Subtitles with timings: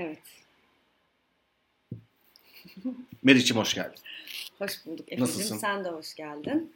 [0.00, 0.18] Evet.
[3.22, 3.98] Meriç'im hoş geldin.
[4.58, 5.24] Hoş bulduk Efe'cim.
[5.24, 5.56] Nasılsın?
[5.56, 6.72] Sen de hoş geldin.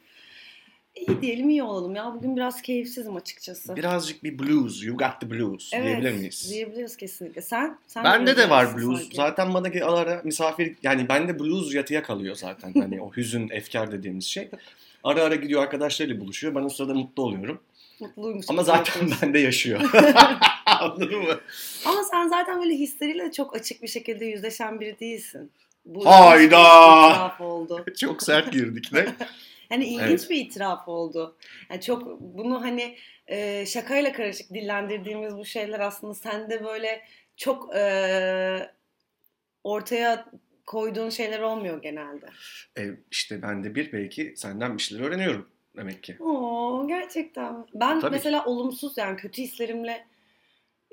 [0.95, 2.13] İyi diyelim iyi olalım ya.
[2.15, 3.75] Bugün biraz keyifsizim açıkçası.
[3.75, 6.49] Birazcık bir blues, you got the blues evet, diyebilir miyiz?
[6.49, 7.41] Diyebiliriz kesinlikle.
[7.41, 7.77] Sen?
[7.87, 9.01] sen Bende de var blues.
[9.01, 9.15] sanki.
[9.15, 12.73] Zaten bana ge- ara misafir yani bende blues yatıya kalıyor zaten.
[12.79, 14.49] Hani o hüzün, efkar dediğimiz şey.
[15.03, 16.55] Ara ara gidiyor arkadaşlarıyla buluşuyor.
[16.55, 17.61] Ben o sırada mutlu oluyorum.
[17.99, 18.45] Mutluymuş.
[18.49, 19.81] Ama zaten bende yaşıyor.
[20.79, 21.39] Anladın mı?
[21.85, 25.51] Ama sen zaten böyle hisleriyle çok açık bir şekilde yüzleşen biri değilsin.
[25.85, 26.45] Bu Hayda!
[27.09, 27.85] itiraf oldu.
[27.99, 29.05] Çok sert girdik ne?
[29.69, 30.29] Yani ilginç Evet.
[30.29, 31.35] bir itiraf oldu.
[31.69, 32.95] Yani çok bunu hani
[33.27, 37.01] e, şakayla karışık dillendirdiğimiz bu şeyler aslında sende böyle
[37.37, 38.69] çok e,
[39.63, 40.25] ortaya
[40.65, 42.25] koyduğun şeyler olmuyor genelde.
[42.77, 46.17] E, işte ben de bir belki senden bir şeyler öğreniyorum demek ki.
[46.19, 47.65] Oo gerçekten.
[47.73, 48.11] Ben Tabii.
[48.11, 50.05] mesela olumsuz yani kötü hislerimle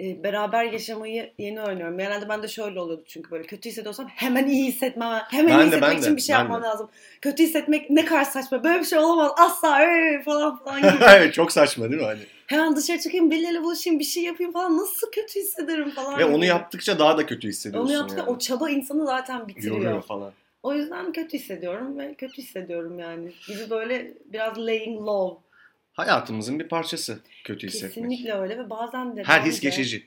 [0.02, 1.98] e, beraber yaşamayı yeni öğreniyorum.
[1.98, 5.60] Genelde ben de şöyle oluyordu çünkü böyle kötü hissediyorsam hemen iyi hissetmem, hemen Ben iyi
[5.60, 6.66] de, hissetmek ben de, için bir şey yapmam de.
[6.66, 6.88] lazım.
[7.20, 8.64] Kötü hissetmek ne kadar saçma.
[8.64, 9.32] Böyle bir şey olamaz.
[9.36, 11.04] Asla ee, falan falan gibi.
[11.16, 12.20] evet çok saçma değil mi hani?
[12.46, 14.78] Hemen dışarı çıkayım, birileriyle buluşayım, bir şey yapayım falan.
[14.78, 16.18] Nasıl kötü hissederim falan.
[16.18, 17.88] Ve onu yaptıkça daha da kötü hissediyorsun.
[17.88, 18.30] Onu yaptıkça yani.
[18.30, 19.76] o çaba insanı zaten bitiriyor.
[19.76, 20.32] Yoruyor falan.
[20.62, 23.32] O yüzden kötü hissediyorum ve kötü hissediyorum yani.
[23.46, 25.51] Gibi böyle biraz laying low.
[25.92, 27.94] Hayatımızın bir parçası kötü hissetmek.
[27.94, 30.06] Kesinlikle öyle ve bazen de Her his geçici.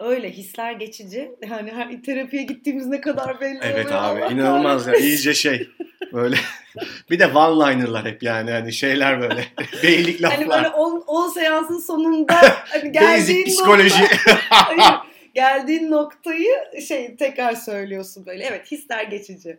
[0.00, 1.30] Öyle hisler geçici.
[1.50, 4.02] Yani her terapiye gittiğimiz ne kadar belli Evet oluyor.
[4.02, 5.68] abi Allah inanılmaz ya iyice şey
[6.12, 6.36] böyle
[7.10, 9.44] bir de one-liner'lar hep yani hani şeyler böyle
[9.82, 10.48] beylik laflar.
[10.48, 10.74] Hani böyle
[11.06, 12.34] 10 seansın sonunda
[12.68, 14.02] hani geldiğin psikoloji.
[14.02, 14.94] nokta, Hayır,
[15.34, 16.54] geldiğin noktayı
[16.88, 18.44] şey tekrar söylüyorsun böyle.
[18.44, 19.58] Evet hisler geçici.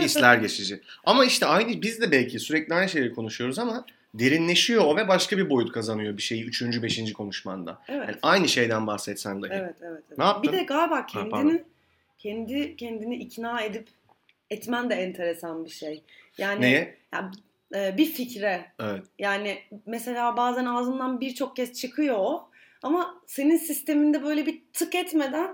[0.00, 0.80] Hisler geçici.
[1.04, 5.38] Ama işte aynı biz de belki sürekli aynı şeyleri konuşuyoruz ama derinleşiyor o ve başka
[5.38, 7.82] bir boyut kazanıyor bir şeyi üçüncü, beşinci konuşmanda.
[7.88, 8.08] Evet.
[8.08, 9.50] Yani aynı şeyden bahsetsen dahi.
[9.52, 10.18] Evet, evet, evet.
[10.18, 10.52] Ne yaptın?
[10.52, 11.60] Bir de galiba Ha, kendini pardon.
[12.18, 13.88] kendi kendini ikna edip
[14.50, 16.02] etmen de enteresan bir şey.
[16.38, 16.96] Yani Neye?
[17.12, 17.30] ya,
[17.74, 19.04] e, bir fikre Evet.
[19.18, 22.48] yani mesela bazen ağzından birçok kez çıkıyor o
[22.82, 25.52] ama senin sisteminde böyle bir tık etmeden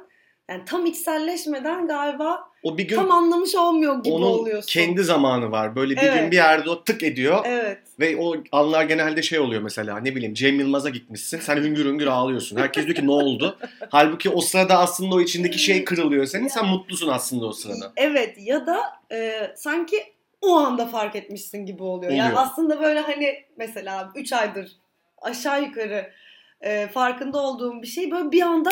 [0.48, 4.66] yani tam içselleşmeden galiba O bir gün tam anlamış olmuyor gibi onun oluyorsun.
[4.68, 5.76] kendi zamanı var.
[5.76, 6.20] Böyle bir Evet.
[6.20, 7.40] gün bir yerde o tık ediyor.
[7.44, 7.78] Evet.
[8.00, 11.40] Ve o anlar genelde şey oluyor mesela ne bileyim Cem Yılmaz'a gitmişsin.
[11.40, 12.56] Sen hüngür hüngür ağlıyorsun.
[12.56, 13.58] Herkes diyor ki ne oldu?
[13.90, 16.48] Halbuki o sırada aslında o içindeki şey kırılıyor senin.
[16.48, 17.92] Sen mutlusun aslında o sırada.
[17.96, 18.78] Evet ya da
[19.12, 19.96] e, sanki
[20.42, 22.12] o anda fark etmişsin gibi oluyor.
[22.12, 22.42] Yani Oluyor.
[22.46, 24.72] aslında böyle hani mesela 3 aydır
[25.22, 26.10] aşağı yukarı
[26.60, 28.70] e, farkında olduğum bir şey böyle bir anda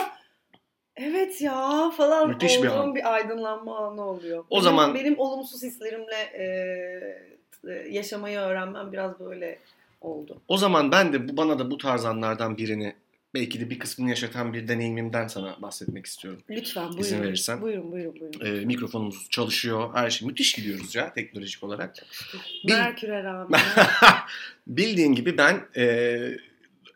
[0.96, 2.94] evet ya falan Müthiş bir olduğum an.
[2.94, 4.44] bir aydınlanma anı oluyor.
[4.50, 9.58] O Benim- zaman- benim olumsuz hislerimle e, yaşamayı öğrenmem biraz böyle
[10.00, 10.40] oldu.
[10.48, 12.94] O zaman ben de bu bana da bu tarz anlardan birini
[13.34, 16.40] belki de bir kısmını yaşatan bir deneyimimden sana bahsetmek istiyorum.
[16.50, 17.00] Lütfen buyurun.
[17.00, 17.60] İzin verirsen.
[17.62, 18.60] Buyurun buyurun buyurun.
[18.62, 19.90] Ee, mikrofonumuz çalışıyor.
[19.94, 21.94] Her şey müthiş gidiyoruz ya teknolojik olarak.
[22.66, 23.60] bir- Merkür'e rağmen.
[24.66, 26.16] Bildiğin gibi ben e,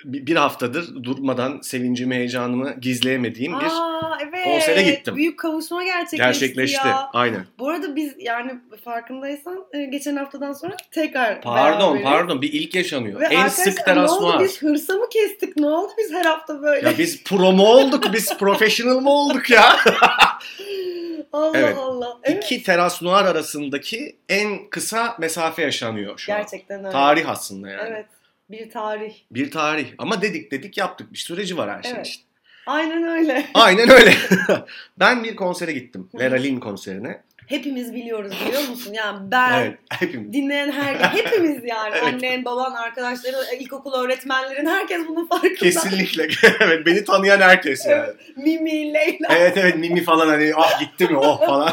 [0.05, 4.45] bir bir haftadır durmadan sevincimi, heyecanımı gizleyemediğim bir Aa evet.
[4.45, 5.17] konsere gittim.
[5.17, 6.89] Büyük kavuşma gerçekleşti, gerçekleşti.
[6.89, 7.11] ya.
[7.13, 7.47] Aynen.
[7.59, 8.53] Bu arada biz yani
[8.85, 12.05] farkındaysan e, geçen haftadan sonra tekrar Pardon beraberiz.
[12.05, 13.21] pardon bir ilk yaşanıyor.
[13.21, 14.45] Ve en sık ne teras oldu noir.
[14.45, 16.89] biz hırsa mı kestik ne oldu biz her hafta böyle.
[16.89, 18.13] Ya biz pro mu olduk?
[18.13, 19.77] Biz professional mı olduk ya?
[21.33, 21.77] Allah Evet.
[21.79, 22.19] Allah.
[22.25, 22.45] Evet.
[22.45, 26.39] İki teras noir arasındaki en kısa mesafe yaşanıyor şu an.
[26.39, 26.91] Gerçekten öyle.
[26.91, 27.89] Tarih aslında yani.
[27.91, 28.07] Evet.
[28.51, 29.15] Bir tarih.
[29.31, 29.87] Bir tarih.
[29.99, 31.13] Ama dedik dedik yaptık.
[31.13, 32.07] Bir süreci var her şey Evet.
[32.07, 32.23] işte.
[32.67, 33.47] Aynen öyle.
[33.55, 34.15] Aynen öyle.
[34.99, 36.09] ben bir konsere gittim.
[36.21, 37.23] Lera Lynn konserine.
[37.47, 38.93] Hepimiz biliyoruz biliyor musun?
[38.93, 39.79] Yani ben Evet.
[39.91, 40.33] Hepimiz.
[40.33, 42.15] dinleyen her hepimiz yani Evet.
[42.15, 45.55] annen, baban, arkadaşların, ilkokul öğretmenlerin herkes bunun farkında.
[45.55, 46.29] Kesinlikle.
[46.61, 46.87] evet.
[46.87, 48.13] Beni tanıyan herkes yani.
[48.37, 49.29] Mimi, Leyla.
[49.31, 51.73] Evet evet Mimi falan hani ah gitti mi oh falan.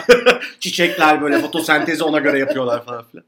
[0.60, 3.26] Çiçekler böyle fotosentezi ona göre yapıyorlar falan filan.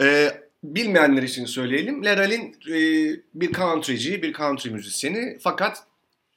[0.00, 0.30] Ee,
[0.64, 2.04] bilmeyenler için söyleyelim.
[2.04, 2.76] Leral'in e,
[3.34, 5.38] bir countryci, bir country müzisyeni.
[5.40, 5.82] Fakat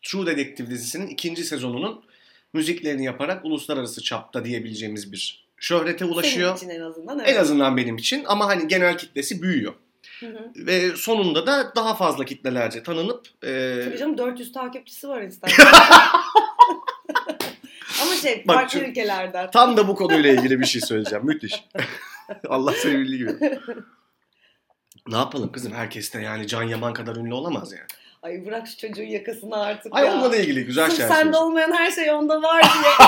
[0.02, 2.04] True Detective dizisinin ikinci sezonunun
[2.54, 6.58] müziklerini yaparak uluslararası çapta diyebileceğimiz bir şöhrete ulaşıyor.
[6.58, 7.20] Senin için en azından.
[7.20, 7.30] Evet.
[7.30, 9.74] En azından benim için ama hani genel kitlesi büyüyor.
[10.20, 10.52] Hı hı.
[10.56, 15.72] Ve sonunda da daha fazla kitlelerce tanınıp e, Tabii canım 400 takipçisi var Instagram'da.
[18.02, 19.52] Ama şey Bak farklı ülkelerden.
[19.52, 21.26] Tam da bu konuyla ilgili bir şey söyleyeceğim.
[21.26, 21.64] Müthiş.
[22.48, 23.60] Allah bildiği gibi.
[25.08, 25.74] Ne yapalım kızım?
[25.74, 27.88] Herkes de yani Can Yaman kadar ünlü olamaz yani.
[28.22, 30.14] Ay bırak şu çocuğun yakasını artık Ay ya.
[30.14, 33.08] onunla da ilgili güzel Sırf şeyler sende olmayan her şey onda var diye.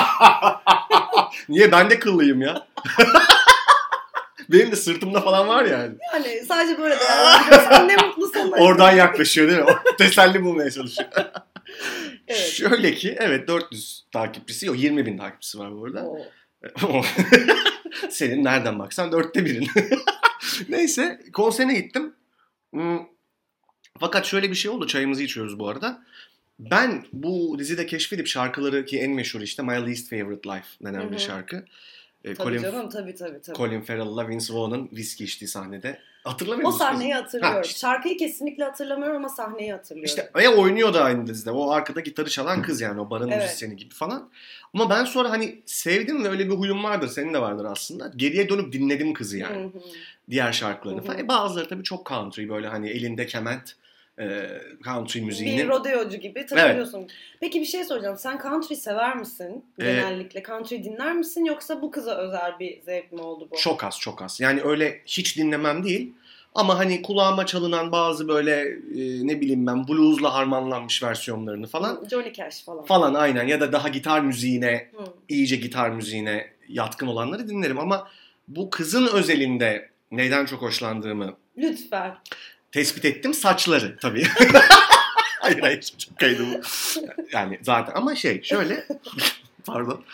[1.48, 1.72] Niye?
[1.72, 2.66] Ben de kıllıyım ya.
[4.48, 5.94] Benim de sırtımda falan var yani.
[6.12, 8.56] yani sadece böyle değerlendiriyorsan ne mutlu sana.
[8.56, 9.66] Oradan yaklaşıyor değil mi?
[9.98, 11.08] Teselli bulmaya çalışıyor.
[12.28, 12.40] Evet.
[12.40, 16.06] Şöyle ki evet 400 takipçisi yok 20 bin takipçisi var bu arada.
[18.10, 19.68] Senin nereden baksan dörtte birin.
[20.68, 22.14] Neyse konserine gittim.
[22.72, 22.98] Hmm,
[24.00, 24.86] Fakat şöyle bir şey oldu.
[24.86, 26.02] Çayımızı içiyoruz bu arada.
[26.58, 31.18] Ben bu dizide keşfedip şarkıları ki en meşhur işte My Least Favorite Life denen bir
[31.18, 31.64] şarkı.
[32.24, 33.56] Ee, Tabii Colin, canım tabii tabii tabii.
[33.56, 35.98] Colin Farrell'la Vince Vaughn'ın viski içtiği sahnede.
[36.24, 36.90] Hatırlamıyor O musunuz?
[36.90, 37.56] sahneyi hatırlıyorum.
[37.56, 40.06] Ha, işte- Şarkıyı kesinlikle hatırlamıyorum ama sahneyi hatırlıyorum.
[40.06, 41.50] İşte ve oynuyor da aynı dizide.
[41.50, 43.42] O arkada gitarı çalan kız yani o barın Evet.
[43.42, 44.30] müzisyeni gibi falan.
[44.74, 47.08] Ama ben sonra hani sevdim ve öyle bir huyum vardır.
[47.08, 48.12] Senin de vardır aslında.
[48.16, 49.56] Geriye dönüp dinledim kızı yani.
[49.56, 49.82] Hı hı.
[50.30, 51.06] Diğer şarkılarını Hı hı.
[51.06, 51.18] falan.
[51.18, 53.76] E, bazıları tabii çok country böyle hani elinde kement
[54.18, 54.48] e,
[54.84, 55.58] country müziğini.
[55.58, 57.08] Bir rodeocu gibi takılıyorsun.
[57.40, 58.16] Peki bir şey soracağım.
[58.18, 59.64] Sen country sever misin?
[59.78, 63.56] Ee, Genellikle country dinler misin yoksa bu kıza özel bir zevk mi oldu bu?
[63.56, 64.40] Çok az çok az.
[64.40, 66.12] Yani öyle hiç dinlemem değil.
[66.54, 72.04] Ama hani kulağıma çalınan bazı böyle e, ne bileyim ben bluesla harmanlanmış versiyonlarını falan.
[72.10, 72.84] Johnny Cash falan.
[72.84, 75.04] Falan aynen ya da daha gitar müziğine Hı.
[75.28, 78.08] iyice gitar müziğine yatkın olanları dinlerim ama
[78.48, 82.14] bu kızın özelinde neyden çok hoşlandığımı Lütfen.
[82.74, 84.26] Tespit ettim saçları tabii.
[85.40, 86.60] hayır hayır çok kaydı bu.
[87.32, 88.86] Yani zaten ama şey şöyle
[89.66, 90.04] pardon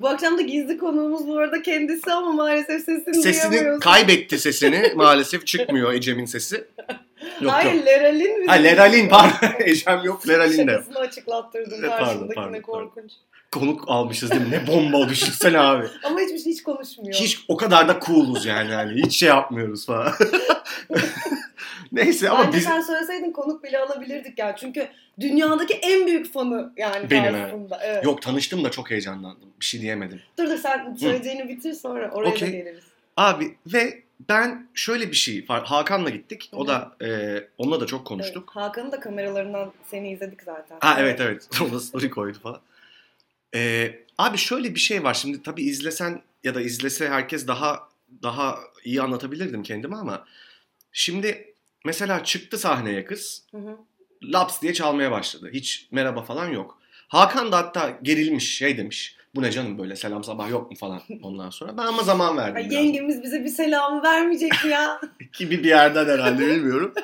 [0.00, 3.80] Bu akşam da gizli konuğumuz bu arada kendisi ama maalesef sesini sesini duyamıyoruz.
[3.80, 6.64] kaybetti sesini maalesef çıkmıyor Ecem'in sesi.
[7.40, 7.86] Yok Hayır yok.
[7.86, 10.72] Leralin bizim Ha Leralin pardon Ecem yok Leralin de.
[10.72, 13.12] Şakasını açıklattırdım Pardon, karşındakine pardon, korkunç.
[13.52, 14.50] Konuk almışız değil mi?
[14.50, 15.86] Ne bomba düşünsene abi.
[16.04, 17.14] Ama hiçbir şey hiç konuşmuyor.
[17.14, 18.72] Hiç o kadar da cool'uz yani.
[18.72, 19.02] yani.
[19.02, 20.12] Hiç şey yapmıyoruz falan.
[21.92, 24.56] Neyse ama Bence biz sen söyleseydin konuk bile alabilirdik ya.
[24.56, 24.88] Çünkü
[25.20, 27.46] dünyadaki en büyük fanı yani Benim, evet.
[27.46, 27.80] aslında.
[27.82, 28.04] Evet.
[28.04, 29.48] yok tanıştım da çok heyecanlandım.
[29.60, 30.20] Bir şey diyemedim.
[30.38, 32.48] Dur dur sen söyleyeceğini bitir sonra oraya Okey.
[32.48, 32.84] da geliriz.
[33.16, 35.46] Abi ve ben şöyle bir şey.
[35.46, 36.50] Hakan'la gittik.
[36.52, 38.50] O Hı da e, onunla da çok Evet, konuştuk.
[38.54, 40.76] Hakan'ın da kameralarından seni izledik zaten.
[40.80, 41.48] Ha evet evet.
[41.72, 42.60] Da story koydu falan.
[43.54, 45.14] E, abi şöyle bir şey var.
[45.14, 47.88] Şimdi tabii izlesen ya da izlese herkes daha
[48.22, 50.24] daha iyi anlatabilirdim kendimi ama
[50.92, 51.54] şimdi
[51.86, 53.46] mesela çıktı sahneye kız.
[53.50, 53.76] Hı hı.
[54.22, 55.50] laps diye çalmaya başladı.
[55.52, 56.78] Hiç merhaba falan yok.
[57.08, 59.16] Hakan da hatta gerilmiş şey demiş.
[59.34, 61.76] Bu ne canım böyle selam sabah yok mu falan ondan sonra.
[61.78, 62.56] Ben ama zaman verdim.
[62.56, 62.72] Ay, biraz.
[62.72, 65.00] yengemiz bize bir selam vermeyecek mi ya?
[65.38, 66.94] Gibi bir yerden herhalde bilmiyorum.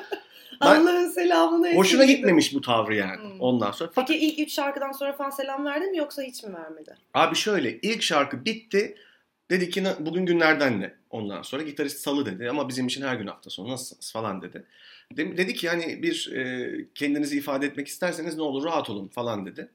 [0.59, 3.39] Allah'ın selamını Hoşuna gitmemiş bu tavrı yani Hmm.
[3.41, 3.91] ondan sonra.
[3.95, 6.97] Fakat Peki ilk üç şarkıdan sonra falan selam verdi mi yoksa hiç mi vermedi?
[7.13, 8.95] abi şöyle ilk şarkı bitti.
[9.51, 10.93] Dedi ki "Na- bugün günlerden ne?
[11.13, 14.63] Ondan sonra gitarist salı dedi ama bizim için her gün hafta sonu nasılsınız falan dedi.
[15.17, 19.45] De- Dedi ki hani bir e, kendinizi ifade etmek isterseniz ne olur rahat olun falan
[19.45, 19.69] dedi.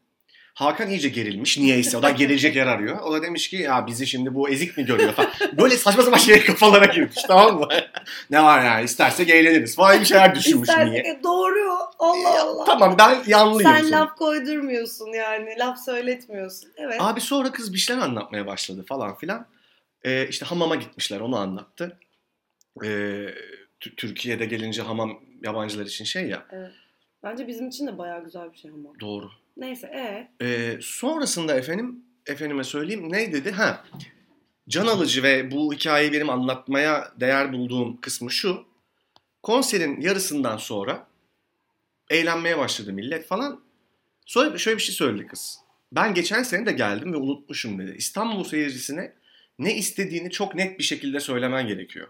[0.54, 1.96] Hakan iyice gerilmiş niyeyse.
[1.96, 2.98] O da gerilecek yer arıyor.
[3.00, 5.30] O da demiş ki ya bizi şimdi bu ezik mi görüyor falan.
[5.52, 7.68] Böyle saçma sapan şey kafalara girmiş tamam mı?
[8.30, 11.02] ne var yani istersek eğleniriz falan bir şeyler düşünmüş İstersek niye.
[11.02, 11.68] e, doğru.
[11.98, 12.64] Allah Allah.
[12.64, 13.70] Tamam ben yanlıyım.
[13.72, 14.00] Sen sonra.
[14.00, 15.54] laf koydurmuyorsun yani.
[15.58, 16.70] Laf söyletmiyorsun.
[16.76, 16.96] Evet.
[17.00, 19.46] Abi sonra kız bir şeyler anlatmaya başladı falan filan.
[20.08, 21.98] Ee, işte hamama gitmişler onu anlattı.
[22.76, 26.46] Tü- Türkiye'de gelince hamam yabancılar için şey ya.
[27.22, 28.88] Bence bizim için de bayağı güzel bir şey ama.
[29.00, 29.30] Doğru.
[29.56, 33.50] Neyse e Ee, sonrasında efendim, efendime söyleyeyim ne dedi?
[33.50, 33.84] Ha,
[34.68, 38.64] can alıcı ve bu hikayeyi benim anlatmaya değer bulduğum kısmı şu.
[39.42, 41.06] Konserin yarısından sonra
[42.10, 43.60] eğlenmeye başladı millet falan.
[44.26, 45.58] Sonra şöyle bir şey söyledi kız.
[45.92, 47.94] Ben geçen sene de geldim ve unutmuşum dedi.
[47.98, 49.12] İstanbul seyircisine
[49.58, 52.08] ne istediğini çok net bir şekilde söylemen gerekiyor.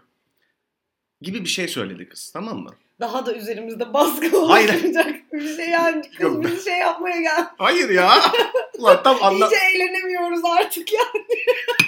[1.21, 2.75] Gibi bir şey söyledi kız tamam mı?
[2.99, 6.01] daha da üzerimizde baskı oluşturacak bir şey yani.
[6.01, 6.43] Kız Yok.
[6.43, 7.47] bizi şey yapmaya gel.
[7.57, 8.13] Hayır ya.
[8.77, 11.01] Ulan tam anla- İyice eğlenemiyoruz artık ya.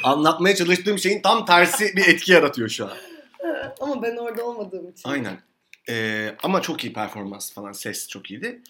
[0.03, 2.97] anlatmaya çalıştığım şeyin tam tersi bir etki yaratıyor şu an.
[3.79, 5.09] ama ben orada olmadığım için.
[5.09, 5.41] Aynen.
[5.89, 7.71] Ee, ama çok iyi performans falan.
[7.71, 8.61] Ses çok iyiydi.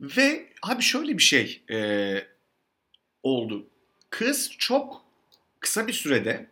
[0.00, 2.22] Ve abi şöyle bir şey ee,
[3.22, 3.66] oldu.
[4.10, 5.03] Kız çok
[5.64, 6.46] kısa bir sürede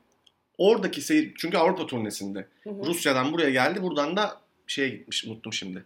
[0.58, 1.32] oradaki seyir...
[1.36, 2.46] Çünkü Avrupa turnesinde.
[2.64, 2.86] Hı hı.
[2.86, 3.82] Rusya'dan buraya geldi.
[3.82, 5.24] Buradan da şeye gitmiş.
[5.24, 5.84] Unuttum şimdi.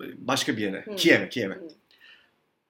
[0.00, 0.84] Başka bir yere.
[0.86, 0.96] Hı.
[0.96, 1.28] Kiev'e.
[1.28, 1.58] Kiev'e.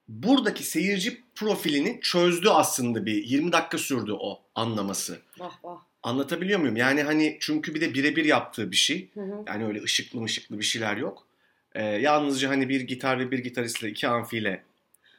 [0.09, 3.25] Buradaki seyirci profilini çözdü aslında bir.
[3.25, 5.19] 20 dakika sürdü o anlaması.
[5.39, 5.79] Vah vah.
[6.03, 6.77] Anlatabiliyor muyum?
[6.77, 9.09] Yani hani çünkü bir de birebir yaptığı bir şey.
[9.15, 9.45] Hı hı.
[9.47, 11.27] Yani öyle ışıklı mışıklı bir şeyler yok.
[11.75, 14.63] Ee, yalnızca hani bir gitar ve bir gitaristle iki amfiyle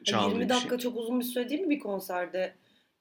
[0.03, 0.77] çaldığı 20 bir dakika şey.
[0.77, 2.53] çok uzun bir süre değil mi bir konserde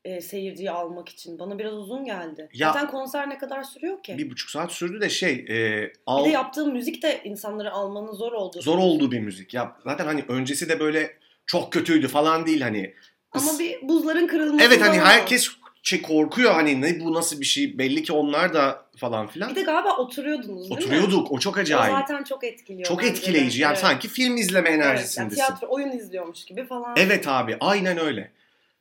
[0.05, 1.39] e, seyirciyi almak için?
[1.39, 2.49] Bana biraz uzun geldi.
[2.55, 4.13] Ya- Zaten konser ne kadar sürüyor ki?
[4.19, 8.13] Bir, Bir buçuk saat sürdü de şey e, al, de yaptığım müzik de insanları almanın
[8.13, 8.63] zor olduğu.
[8.63, 9.55] zor olduğu bir müzik.
[9.55, 11.17] Ya zaten hani öncesi de böyle
[11.47, 12.95] çok kötüydü falan değil hani.
[13.33, 15.49] Ama bir buzların kırılması Evet hani herkes
[15.83, 19.51] şey korkuyor hani ne bu nasıl bir şey belli ki onlar da falan filan.
[19.51, 20.75] Bir de galiba oturuyordunuz değil mi?
[20.87, 21.93] Oturuyorduk o çok O acayip.
[21.99, 22.89] zaten çok etkiliyor.
[22.89, 23.81] Çok etkileyici yani Evet.
[23.81, 25.35] sanki film izleme Evet, yani enerjisindesin.
[25.35, 26.95] tiyatro, oyun izliyormuş gibi falan.
[26.97, 28.33] Evet abi aynen öyle.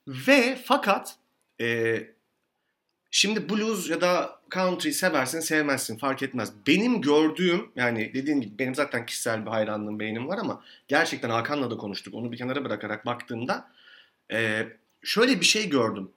[0.10, 1.16] Ve fakat
[1.62, 2.00] e,
[3.12, 6.54] şimdi blues ya da country seversin sevmezsin fark etmez.
[6.68, 11.72] Benim gördüğüm yani dediğim gibi benim zaten kişisel bir hayranlığım beğenim var ama gerçekten Hakan'la
[11.72, 12.13] da konuştuk.
[12.13, 13.72] Onu bir kenara bırakarak baktığımda
[14.32, 14.68] e,
[15.04, 16.12] şöyle bir şey gördüm.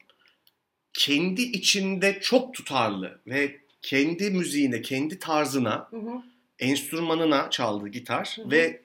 [0.93, 6.23] Kendi içinde çok tutarlı ve kendi müziğine, kendi tarzına Hı hı.
[6.59, 8.51] enstrümanına çaldığı gitar Hı hı.
[8.51, 8.83] ve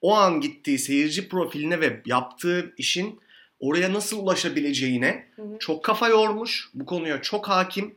[0.00, 3.20] o an gittiği seyirci profiline ve yaptığı işin
[3.60, 5.58] oraya nasıl ulaşabileceğine Hı hı.
[5.58, 6.70] çok kafa yormuş.
[6.74, 7.94] Bu konuya çok hakim.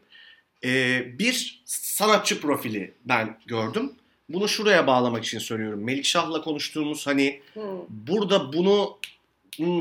[0.63, 3.91] Ee, bir sanatçı profili ben gördüm.
[4.29, 5.83] Bunu şuraya bağlamak için söylüyorum.
[5.83, 7.61] Melikşah'la konuştuğumuz hani Hı.
[7.89, 8.97] burada bunu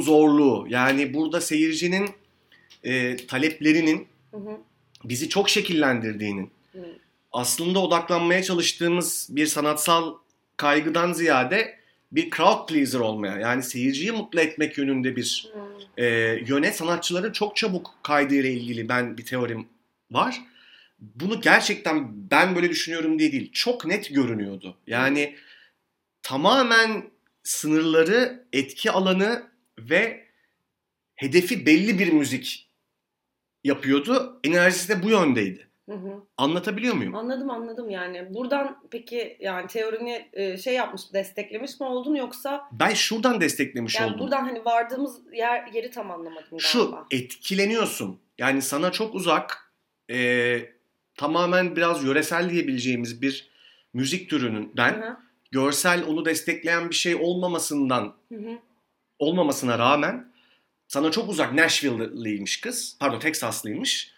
[0.00, 2.10] zorluğu yani burada seyircinin
[2.84, 4.56] e, taleplerinin Hı hı.
[5.04, 6.78] bizi çok şekillendirdiğinin Hı.
[7.32, 10.14] aslında odaklanmaya çalıştığımız bir sanatsal
[10.56, 11.81] kaygıdan ziyade
[12.12, 16.02] bir crowd pleaser olmaya yani seyirciyi mutlu etmek yönünde bir Hı.
[16.02, 16.07] e,
[16.47, 19.69] yöne sanatçıların çok çabuk kaydığıyla ilgili ben bir teorim
[20.11, 20.42] var.
[20.99, 23.52] Bunu gerçekten ben böyle düşünüyorum diye değil.
[23.52, 24.76] Çok net görünüyordu.
[24.87, 25.37] Yani
[26.23, 27.11] tamamen
[27.42, 29.42] sınırları, etki alanı
[29.78, 30.26] ve
[31.14, 32.69] hedefi belli bir müzik
[33.64, 34.40] yapıyordu.
[34.45, 35.69] Enerjisi de bu yöndeydi.
[35.88, 36.22] Hı hı.
[36.36, 37.14] Anlatabiliyor muyum?
[37.14, 38.34] Anladım anladım yani.
[38.34, 44.06] Buradan peki yani teorini e, şey yapmış, desteklemiş mi oldun yoksa Ben şuradan desteklemiş yani
[44.08, 44.20] oldum.
[44.20, 46.58] buradan hani vardığımız yer yeri tam anlamadım galiba.
[46.62, 48.20] Şu etkileniyorsun.
[48.38, 49.72] Yani sana çok uzak
[50.10, 50.58] e,
[51.16, 53.50] tamamen biraz yöresel diyebileceğimiz bir
[53.94, 55.16] müzik türünün ben Hı hı.
[55.50, 58.58] görsel onu destekleyen bir şey olmamasından Hı hı.
[59.18, 60.32] olmamasına rağmen
[60.88, 62.96] sana çok uzak Nashville'lıymış kız.
[63.00, 64.12] Pardon Texaslıymış.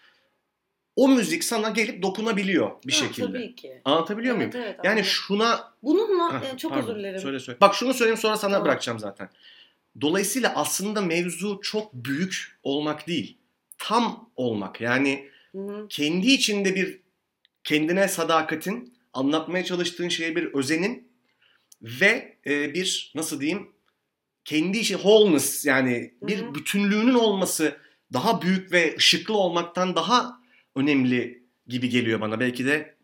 [0.95, 3.27] O müzik sana gelip dokunabiliyor bir Ha, şekilde.
[3.27, 3.81] Tabii ki.
[3.85, 4.65] Anlatabiliyor Evet, muyum?
[4.67, 5.05] evet, Yani anladım.
[5.09, 7.19] şuna Bununla Heh, e, çok pardon, özür dilerim.
[7.21, 7.57] Söyle söyle.
[7.61, 8.65] Bak şunu söyleyeyim sonra sana Tamam.
[8.65, 9.29] bırakacağım zaten.
[10.01, 13.37] Dolayısıyla aslında mevzu çok büyük olmak değil.
[13.77, 14.81] Tam olmak.
[14.81, 15.87] Yani Hı hı.
[15.89, 16.99] kendi içinde bir
[17.63, 21.07] kendine sadakatin, anlatmaya çalıştığın şeye bir özenin
[21.81, 23.71] ve e, bir nasıl diyeyim
[24.45, 26.55] kendi işi wholeness yani bir Hı hı.
[26.55, 27.77] bütünlüğünün olması
[28.13, 30.39] daha büyük ve ışıklı olmaktan daha
[30.75, 32.39] önemli gibi geliyor bana.
[32.39, 32.95] Belki de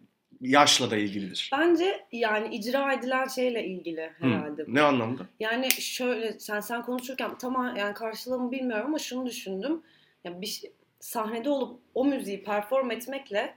[0.41, 1.49] yaşla da ilgilidir.
[1.53, 4.65] Bence yani icra edilen şeyle ilgili Hı, herhalde.
[4.67, 5.23] Ne anlamda?
[5.39, 9.81] Yani şöyle sen sen konuşurken tamam yani karşılığımı bilmiyorum ama şunu düşündüm.
[10.23, 13.55] Yani bir şey- sahnede olup o müziği perform etmekle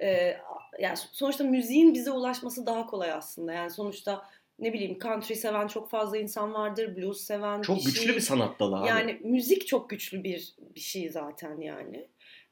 [0.00, 0.36] e,
[0.80, 3.52] yani sonuçta müziğin bize ulaşması daha kolay aslında.
[3.52, 4.28] Yani sonuçta
[4.58, 8.14] ne bileyim country seven çok fazla insan vardır, blues seven Çok bir güçlü şey.
[8.16, 8.88] bir sanat dalı abi.
[8.88, 12.08] Yani müzik çok güçlü bir bir şey zaten yani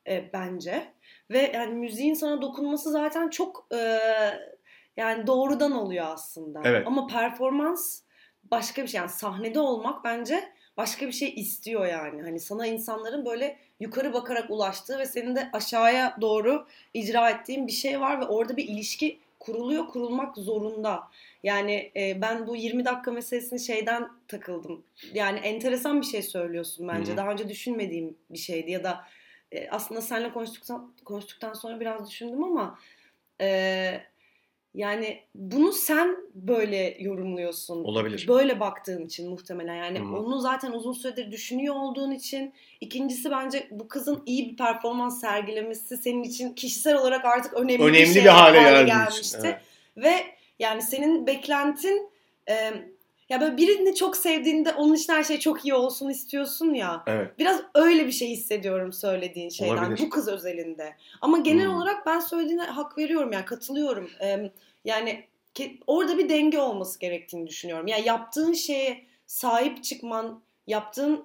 [0.09, 0.93] e, bence
[1.31, 3.99] ve yani müziğin sana dokunması zaten çok e,
[4.97, 6.61] yani doğrudan oluyor aslında.
[6.65, 6.87] Evet.
[6.87, 8.03] Ama performans
[8.51, 12.23] başka bir şey yani sahnede olmak bence başka bir şey istiyor yani.
[12.23, 17.73] Hani sana insanların böyle yukarı bakarak ulaştığı ve senin de aşağıya doğru icra ettiğin bir
[17.73, 21.03] şey var ve orada bir ilişki kuruluyor, kurulmak zorunda.
[21.43, 24.83] Yani e, ben bu 20 dakika meselesini şeyden takıldım.
[25.15, 27.11] Yani enteresan bir şey söylüyorsun bence.
[27.11, 27.17] Hı hı.
[27.17, 29.05] Daha önce düşünmediğim bir şeydi ya da
[29.53, 32.79] e, aslında seninle konuştuktan konuştuktan sonra biraz düşündüm ama
[33.41, 34.01] e,
[34.75, 37.85] yani bunu sen böyle yorumluyorsun.
[37.85, 38.25] Olabilir.
[38.29, 40.17] Böyle baktığın için muhtemelen yani Hı hı.
[40.17, 45.97] onu zaten uzun süredir düşünüyor olduğun için ikincisi bence bu kızın iyi bir performans sergilemesi
[45.97, 49.39] senin için kişisel olarak artık önemli, Önemli bir, şey bir hale için, gelmişti.
[49.45, 49.61] evet.
[49.97, 50.15] Ve
[50.59, 52.11] yani senin beklentin
[52.49, 52.73] e,
[53.31, 57.03] ya böyle birini çok sevdiğinde onun için her şey çok iyi olsun istiyorsun ya.
[57.07, 57.39] Evet.
[57.39, 59.99] Biraz öyle bir şey hissediyorum söylediğin şeyden Olabilir.
[60.07, 60.97] bu kız özelinde.
[61.21, 61.75] Ama genel Hmm.
[61.77, 64.11] olarak ben söylediğine hak veriyorum yani katılıyorum.
[64.23, 64.51] Ee,
[64.85, 65.25] yani
[65.87, 67.87] orada bir denge olması gerektiğini düşünüyorum.
[67.87, 71.25] Yani yaptığın şeye sahip çıkman, yaptığın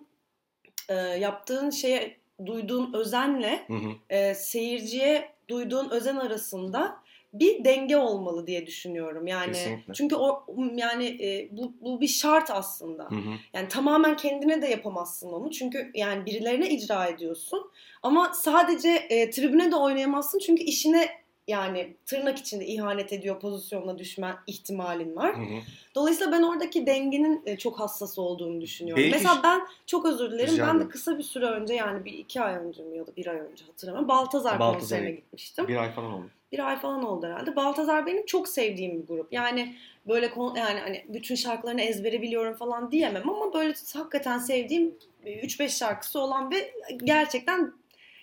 [0.90, 3.90] e, yaptığın şeye duyduğun özenle Hı hı.
[4.10, 6.98] e, seyirciye duyduğun özen arasında
[7.40, 9.28] bir denge olmalı diye düşünüyorum.
[9.28, 9.94] Yani Kesinlikle.
[9.94, 13.04] çünkü o yani e, bu bu bir şart aslında.
[13.04, 13.30] Hı hı.
[13.54, 15.52] Yani tamamen kendine de yapamazsın onu.
[15.52, 17.72] Çünkü yani birilerine icra ediyorsun.
[18.04, 20.40] Ama sadece e, tribüne de oynayamazsın.
[20.40, 21.10] Çünkü işine
[21.48, 25.38] yani tırnak içinde ihanet ediyor pozisyonuna düşme ihtimalin var.
[25.38, 25.60] Hı hı.
[25.96, 29.04] Dolayısıyla ben oradaki dengenin e, çok hassas olduğunu düşünüyorum.
[29.04, 30.54] Belki- Mesela ben çok özür dilerim.
[30.54, 33.16] Rica Ben de kısa bir süre önce yani bir iki ay önce mi ya da
[33.16, 34.10] bir ay önce hatırlamıyorum.
[34.10, 36.30] Baltazar, Baltazar'a konserine gitmiştim Bir ay falan oldu.
[36.52, 37.56] Bir ay falan oldu herhalde.
[37.56, 39.34] Baltazar benim çok sevdiğim bir grup.
[39.34, 39.76] Yani
[40.08, 45.70] böyle kon- yani hani bütün şarkılarını ezbere biliyorum falan diyemem ama böyle hakikaten sevdiğim 3-5
[45.70, 46.74] şarkısı olan ve
[47.04, 47.74] gerçekten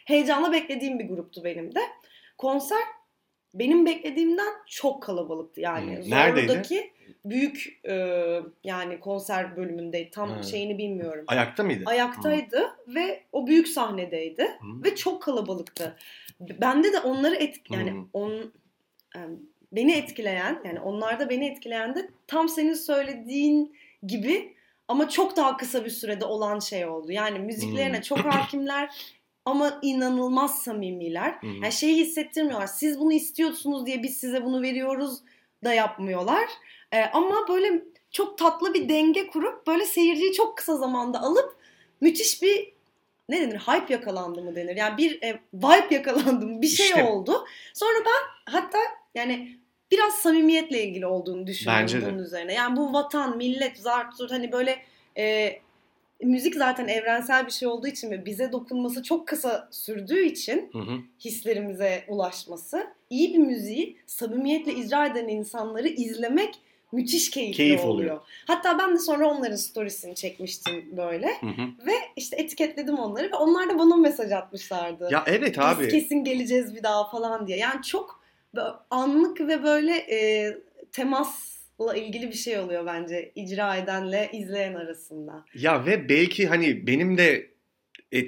[0.05, 1.81] heyecanla beklediğim bir gruptu benim de.
[2.39, 2.83] Konser
[3.55, 5.97] benim beklediğimden çok kalabalıktı yani.
[5.97, 6.11] Hmm.
[6.11, 6.93] Neredeydi?
[7.25, 7.95] Büyük e,
[8.65, 10.11] yani konser bölümündeydi.
[10.11, 10.43] Tam Ha.
[10.43, 11.25] şeyini bilmiyorum.
[11.27, 11.83] Ayakta mıydı?
[11.87, 14.85] Ayaktaydı ve o büyük sahnedeydi Hı.
[14.85, 15.97] ve çok kalabalıktı.
[16.61, 18.07] Bende de onları et yani Hmm.
[18.13, 18.53] on
[19.15, 19.37] yani
[19.73, 24.55] beni etkileyen yani onlarda beni etkileyen de tam senin söylediğin gibi
[24.89, 27.13] ama çok daha kısa bir sürede olan şey oldu.
[27.13, 28.03] Yani müziklerine Hmm.
[28.03, 28.91] çok hakimler
[29.45, 31.33] ama inanılmaz samimiler.
[31.33, 31.47] Hı.
[31.47, 32.67] Yani şeyi hissettirmiyorlar.
[32.67, 35.19] Siz bunu istiyorsunuz diye biz size bunu veriyoruz
[35.65, 36.45] da yapmıyorlar.
[36.93, 41.57] Ee, ama böyle çok tatlı bir denge kurup böyle seyirciyi çok kısa zamanda alıp
[42.01, 42.72] müthiş bir
[43.33, 43.59] ne denir?
[43.59, 44.77] Hype yakalandı mı denir?
[44.77, 46.63] Yani bir e, vibe yakalandı mı?
[46.63, 47.05] Bir şey İşte.
[47.05, 47.45] oldu.
[47.75, 48.79] Sonra ben hatta
[49.15, 49.59] yani
[49.91, 52.07] biraz samimiyetle ilgili olduğunu düşünüyorum Bence de.
[52.07, 52.55] bunun üzerine.
[52.55, 54.79] Yani bu vatan, millet, zart, zurt hani böyle
[55.19, 55.53] e,
[56.23, 60.79] müzik zaten evrensel bir şey olduğu için ve bize dokunması çok kısa sürdüğü için Hı
[60.79, 60.99] hı.
[61.25, 66.55] hislerimize ulaşması, iyi bir müziği samimiyetle icra eden insanları izlemek
[66.93, 67.95] müthiş keyifli Keyif oluyor.
[67.95, 68.21] oluyor.
[68.47, 71.87] Hatta ben de sonra onların storiesini çekmiştim böyle Hı hı.
[71.87, 75.09] ve işte etiketledim onları ve onlar da bana mesaj atmışlardı.
[75.11, 75.89] Ya evet Biz abi.
[75.89, 77.59] kesin geleceğiz bir daha falan diye.
[77.59, 78.23] Yani çok
[78.91, 80.49] anlık ve böyle e,
[80.93, 85.45] temasla ilgili bir şey oluyor bence icra edenle izleyen arasında.
[85.55, 87.51] Ya ve belki hani benim de
[88.15, 88.19] e,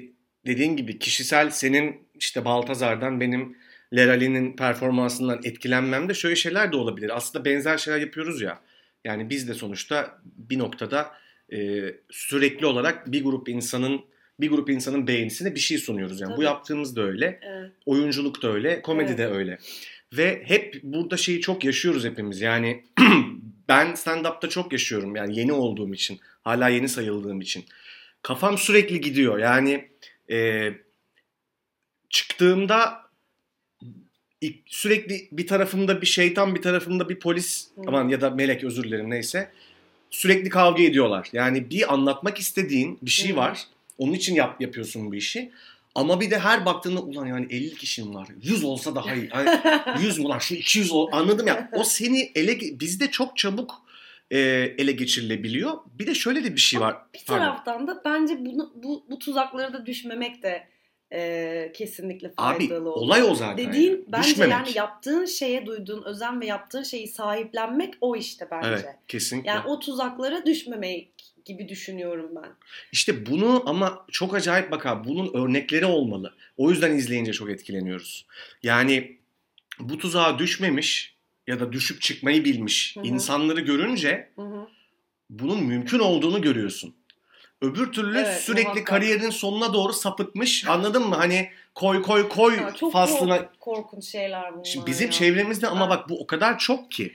[0.47, 3.57] dediğin gibi kişisel senin işte Baltazar'dan benim
[3.97, 7.17] Lerali'nin performansından etkilenmem de şöyle şeyler de olabilir.
[7.17, 8.61] Aslında benzer şeyler yapıyoruz ya.
[9.05, 11.13] Yani biz de sonuçta bir noktada
[11.53, 14.01] e, sürekli olarak bir grup insanın
[14.41, 16.21] bir grup insanın beğenisine bir şey sunuyoruz.
[16.21, 16.45] Yani bu Tabii.
[16.45, 17.73] yaptığımız da öyle, Evet.
[17.87, 19.59] oyunculuk da öyle, komedi de öyle.
[20.13, 22.41] Ve hep burada şeyi çok yaşıyoruz hepimiz.
[22.41, 22.85] Yani
[23.69, 25.17] ben stand-up'ta çok yaşıyorum.
[25.17, 27.65] Yani yeni olduğum için, hala yeni sayıldığım için.
[28.23, 29.39] Kafam sürekli gidiyor.
[29.39, 29.89] Yani
[30.31, 30.71] e,
[32.11, 33.04] çıktığımda
[34.67, 37.83] sürekli bir tarafımda bir şeytan, bir tarafımda bir polis, Hı.
[37.87, 39.51] aman ya da melek özür dilerim neyse.
[40.11, 41.29] Sürekli kavga ediyorlar.
[41.33, 43.37] Yani bir anlatmak istediğin bir şey Hı.
[43.37, 43.67] var.
[43.99, 45.51] Onun için yap yapıyorsun bu işi.
[45.95, 48.29] Ama bir de her baktığında ulan yani 50 kişim var.
[48.43, 49.29] 100 olsa daha iyi.
[49.29, 49.61] Hani
[50.03, 51.71] 100 mu lan şu 200 ol anladım ya.
[51.73, 53.83] O seni ele bizde çok çabuk
[54.31, 54.39] e,
[54.79, 55.73] ele geçirilebiliyor.
[55.99, 56.97] Bir de şöyle de bir şey var.
[57.15, 57.45] Bir Pardon.
[57.45, 60.69] taraftan da bence bunu, bu, bu tuzaklara da düşmemek de
[61.15, 63.07] e, kesinlikle Abi faydalı olur.
[63.07, 63.69] olay o zaten.
[63.69, 64.05] Dediğin yani.
[64.09, 64.53] bence Düşmemek.
[64.53, 68.69] yani yaptığın şeye duyduğun özen ve yaptığın şeyi sahiplenmek o işte bence.
[68.69, 69.51] Evet kesinlikle.
[69.51, 71.09] Yani o tuzaklara düşmemek
[71.45, 72.51] gibi düşünüyorum ben.
[72.93, 76.35] İşte bunu ama çok acayip bak abi bunun örnekleri olmalı.
[76.57, 78.27] O yüzden izleyince çok etkileniyoruz.
[78.63, 79.19] Yani
[79.81, 81.15] bu tuzağa düşmemiş
[81.47, 83.07] ya da düşüp çıkmayı bilmiş Hı hı.
[83.07, 84.67] insanları görünce Hı hı.
[85.31, 86.95] bunun mümkün olduğunu görüyorsun.
[87.65, 88.87] Öbür türlü Evet, sürekli muhakkak.
[88.87, 90.69] kariyerinin sonuna doğru sapıtmış.
[90.69, 91.15] Anladın mı?
[91.15, 93.37] Hani koy koy koy Ya çok faslına.
[93.39, 95.13] kork- korkunç şeyler bunlar Şimdi bizim ya.
[95.13, 97.15] çevremizde ama bak bu o kadar çok ki.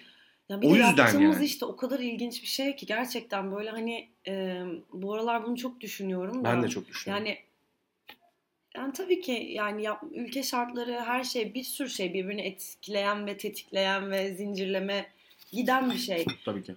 [0.49, 1.45] Ya bir O de yüzden yaptığımız yani.
[1.45, 4.61] işte o kadar ilginç bir şey ki gerçekten böyle hani e,
[4.93, 6.49] bu aralar bunu çok düşünüyorum da.
[6.49, 7.25] Ben de çok düşünüyorum.
[7.25, 7.37] Yani
[8.75, 13.37] yani tabii ki yani yap, ülke şartları her şey bir sürü şey birbirini etkileyen ve
[13.37, 15.05] tetikleyen ve zincirleme
[15.51, 16.25] giden bir şey.
[16.45, 16.75] Tabii ki.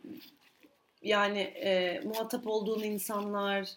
[1.02, 3.68] Yani e, muhatap olduğun insanlar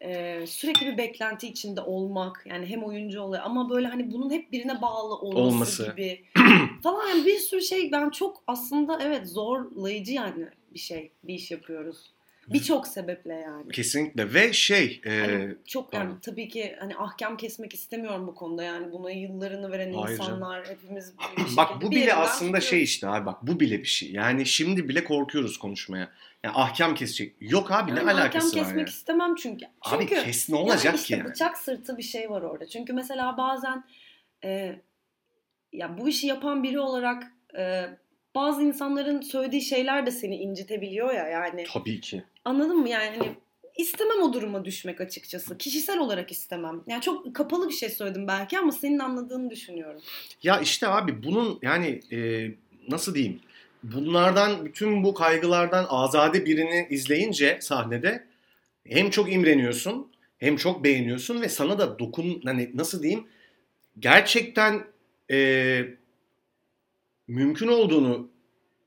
[0.00, 4.52] e, sürekli bir beklenti içinde olmak yani hem oyuncu oluyor ama böyle hani bunun hep
[4.52, 5.90] birine bağlı olması, Olması.
[5.90, 6.24] gibi
[6.82, 11.50] falan yani bir sürü şey ben çok aslında evet zorlayıcı yani bir şey bir iş
[11.50, 12.17] yapıyoruz.
[12.52, 13.72] Birçok sebeple yani.
[13.72, 16.18] Kesinlikle ve şey e, Hani çok yani pardon.
[16.22, 20.32] tabii ki hani ahkam kesmek istemiyorum bu konuda yani buna yıllarını veren Hayır canım.
[20.32, 23.84] insanlar hepimiz bir Bak bu bir bile aslında şey işte abi bak bu bile bir
[23.84, 24.12] şey.
[24.12, 26.10] Yani şimdi bile korkuyoruz konuşmaya.
[26.44, 27.36] Yani ahkam kesecek.
[27.40, 28.88] Yok abi ne Yani ahkam alakası var kesmek yani?
[28.88, 29.66] istemem çünkü.
[29.82, 31.28] Abi Çünkü kes ne olacak yani ki işte yani?
[31.30, 32.66] bıçak sırtı bir şey var orada.
[32.66, 33.84] Çünkü mesela bazen
[34.44, 34.76] e,
[35.72, 37.84] ya bu işi yapan biri olarak e,
[38.34, 41.64] bazı insanların söylediği şeyler de seni incitebiliyor ya yani.
[41.72, 42.24] Tabii ki.
[42.48, 42.88] Anladın mı?
[42.88, 43.36] Yani hani
[43.76, 45.58] istemem o duruma düşmek açıkçası.
[45.58, 46.82] Kişisel olarak istemem.
[46.86, 50.00] Yani çok kapalı bir şey söyledim belki ama senin anladığını düşünüyorum.
[50.42, 52.48] Ya işte abi bunun yani e,
[52.88, 53.40] nasıl diyeyim?
[53.82, 58.26] Bunlardan bütün bu kaygılardan azade birini izleyince sahnede
[58.86, 63.26] hem çok imreniyorsun hem çok beğeniyorsun ve sana da dokun hani nasıl diyeyim
[63.98, 64.84] gerçekten
[65.30, 65.80] e,
[67.28, 68.30] mümkün olduğunu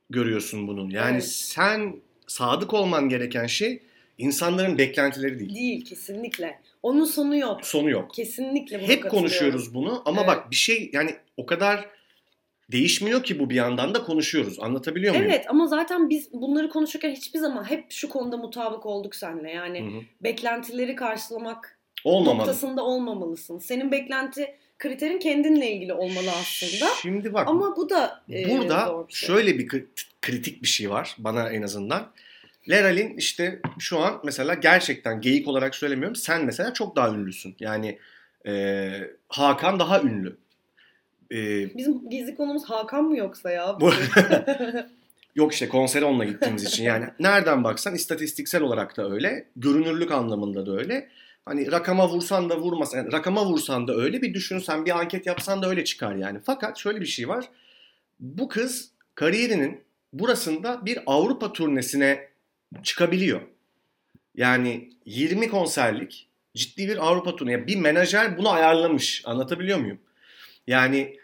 [0.10, 0.90] görüyorsun bunun.
[0.90, 1.28] Yani Evet.
[1.28, 3.80] sen sadık olman gereken şey
[4.18, 5.56] insanların beklentileri değil.
[5.56, 6.60] Değil kesinlikle.
[6.84, 7.66] Onun sonu yok.
[7.66, 8.14] Sonu yok.
[8.14, 10.28] Kesinlikle Hep konuşuyoruz bunu ama Evet.
[10.28, 11.90] bak bir şey yani o kadar
[12.72, 14.60] değişmiyor ki bu bir yandan da konuşuyoruz.
[14.60, 15.28] Anlatabiliyor muyum?
[15.30, 19.52] Evet ama zaten biz bunları konuşurken hiçbir zaman hep şu konuda mutabık olduk seninle.
[19.52, 20.02] Yani Hı hı.
[20.22, 22.38] beklentileri karşılamak Olmamalı.
[22.40, 23.60] noktasında olmamalısın.
[23.60, 26.92] Senin beklenti kriterin kendinle ilgili olmalı aslında.
[27.02, 29.28] Şimdi bak Ama bu da e, burada zor bir şey.
[29.28, 29.86] şöyle bir kri-
[30.22, 32.08] kritik bir şey var bana en azından.
[32.70, 36.16] Leral'in işte şu an mesela gerçekten geyik olarak söylemiyorum.
[36.16, 37.56] Sen mesela çok daha ünlüsün.
[37.60, 37.98] Yani
[38.48, 38.92] e,
[39.30, 40.38] Hakan daha ünlü.
[41.32, 41.38] E,
[41.78, 43.78] Bizim gizli konumuz Hakan mı yoksa ya?
[45.36, 50.66] Yok işte konsere onunla gittiğimiz için yani nereden baksan istatistiksel olarak da öyle, görünürlük anlamında
[50.66, 51.08] da öyle.
[51.46, 55.62] Hani rakama vursan da vurmasan, yani rakama vursan da öyle bir düşünsen, bir anket yapsan
[55.62, 56.40] da öyle çıkar yani.
[56.46, 57.50] Fakat şöyle bir şey var.
[58.20, 62.30] Bu kız kariyerinin burasında bir Avrupa turnesine
[62.84, 63.42] çıkabiliyor.
[64.36, 67.68] Yani 20 konserlik ciddi bir Avrupa turnesi.
[67.68, 69.22] Bir menajer bunu ayarlamış.
[69.26, 70.00] Anlatabiliyor muyum?
[70.68, 71.18] Yani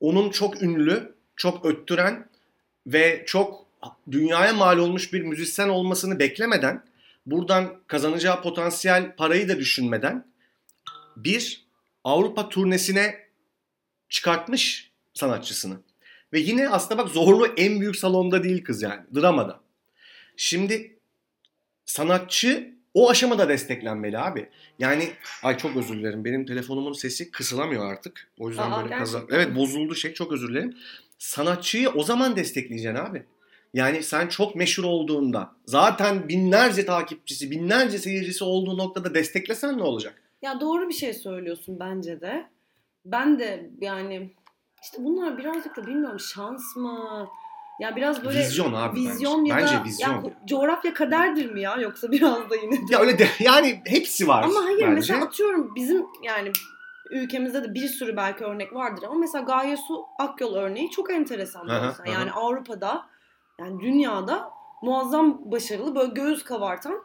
[0.00, 2.28] onun çok ünlü, çok öttüren
[2.86, 3.66] ve çok
[4.10, 6.84] dünyaya mal olmuş bir müzisyen olmasını beklemeden,
[7.30, 10.32] buradan kazanacağı potansiyel parayı da düşünmeden
[11.16, 11.68] bir
[12.04, 13.28] Avrupa turnesine
[14.08, 15.80] çıkartmış sanatçısını.
[16.32, 19.02] Ve yine aslında bak zorlu en büyük salonda değil kız yani.
[19.14, 19.60] Dramada.
[20.36, 20.98] Şimdi
[21.84, 24.48] sanatçı o aşamada desteklenmeli abi.
[24.78, 25.12] Yani
[25.42, 26.24] ay çok özür dilerim.
[26.24, 28.30] Benim telefonumun sesi kısılamıyor artık.
[28.38, 29.22] O yüzden Aa, böyle kaza...
[29.30, 30.14] Evet bozuldu şey.
[30.14, 30.76] Çok özür dilerim.
[31.18, 33.24] Sanatçıyı o zaman destekleyeceksin abi.
[33.74, 40.22] Yani sen çok meşhur olduğunda zaten binlerce takipçisi, binlerce seyircisi olduğu noktada desteklesen ne olacak?
[40.42, 42.46] Ya doğru bir şey söylüyorsun bence de.
[43.04, 44.34] Ben de yani
[44.82, 47.28] işte bunlar birazcık da bilmiyorum şans mı?
[47.80, 49.52] Ya biraz böyle Vizyon abi vizyon bence.
[49.52, 50.24] ya da Bence vizyon.
[50.24, 52.78] ya coğrafya kaderdir mi ya yoksa biraz da yine.
[52.90, 54.94] Ya öyle de yani hepsi var Ama hayır bence.
[54.94, 56.52] mesela atıyorum bizim yani
[57.10, 61.66] ülkemizde de bir sürü belki örnek vardır ama mesela Gaye Su Akyol örneği çok enteresan
[61.66, 61.98] mesela.
[61.98, 62.08] hı hı.
[62.10, 63.06] Yani Avrupa'da
[63.58, 64.50] yani dünyada
[64.82, 67.02] muazzam başarılı böyle göğüs kabartan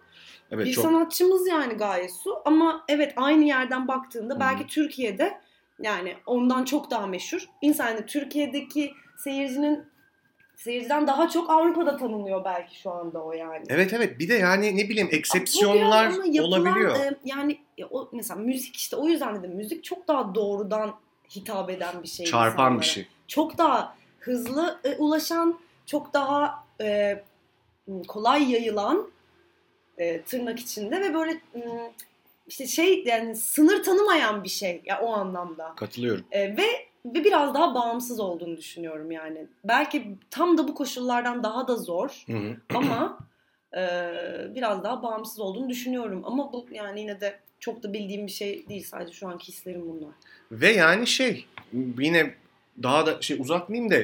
[0.52, 0.84] Evet bir çok.
[0.84, 5.42] sanatçımız yani Gaye Su ama evet aynı yerden baktığında belki Türkiye'de
[5.80, 7.50] yani ondan çok daha meşhur.
[7.62, 9.84] İnsan yani Türkiye'deki seyircinin
[10.56, 13.63] seyirciden daha çok Avrupa'da tanınıyor belki şu anda o yani.
[13.70, 16.96] Evet evet bir de yani ne bileyim eksepsiyonlar yapılan, olabiliyor.
[16.96, 17.60] e, yani
[17.92, 20.96] o mesela müzik işte o yüzden dedim müzik çok daha doğrudan
[21.36, 22.26] hitap eden bir şey.
[22.26, 22.82] Çarpan insanlara.
[22.82, 23.08] bir şey.
[23.28, 27.24] Çok daha hızlı e, ulaşan, çok daha e,
[28.08, 29.12] kolay yayılan
[29.98, 31.41] e, tırnak içinde ve böyle
[32.48, 35.74] işte şey yani sınır tanımayan bir şey ya o anlamda.
[35.76, 36.26] Katılıyorum.
[36.32, 36.65] E, ve
[37.06, 39.48] ve biraz daha bağımsız olduğunu düşünüyorum yani.
[39.63, 42.58] Belki tam da bu koşullardan daha da zor Hı hı.
[42.78, 43.17] ama
[43.78, 43.82] e,
[44.56, 46.22] biraz daha bağımsız olduğunu düşünüyorum.
[46.26, 48.84] Ama bu yani yine de çok da bildiğim bir şey değil.
[48.84, 50.13] Sadece şu anki hislerim bunlar.
[50.52, 52.36] Ve yani şey yine
[52.84, 53.98] daha da şey uzatmayayım da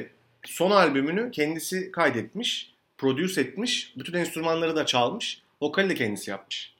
[0.44, 6.74] son albümünü kendisi kaydetmiş, produce etmiş, bütün enstrümanları da çalmış, vokali de kendisi yapmış.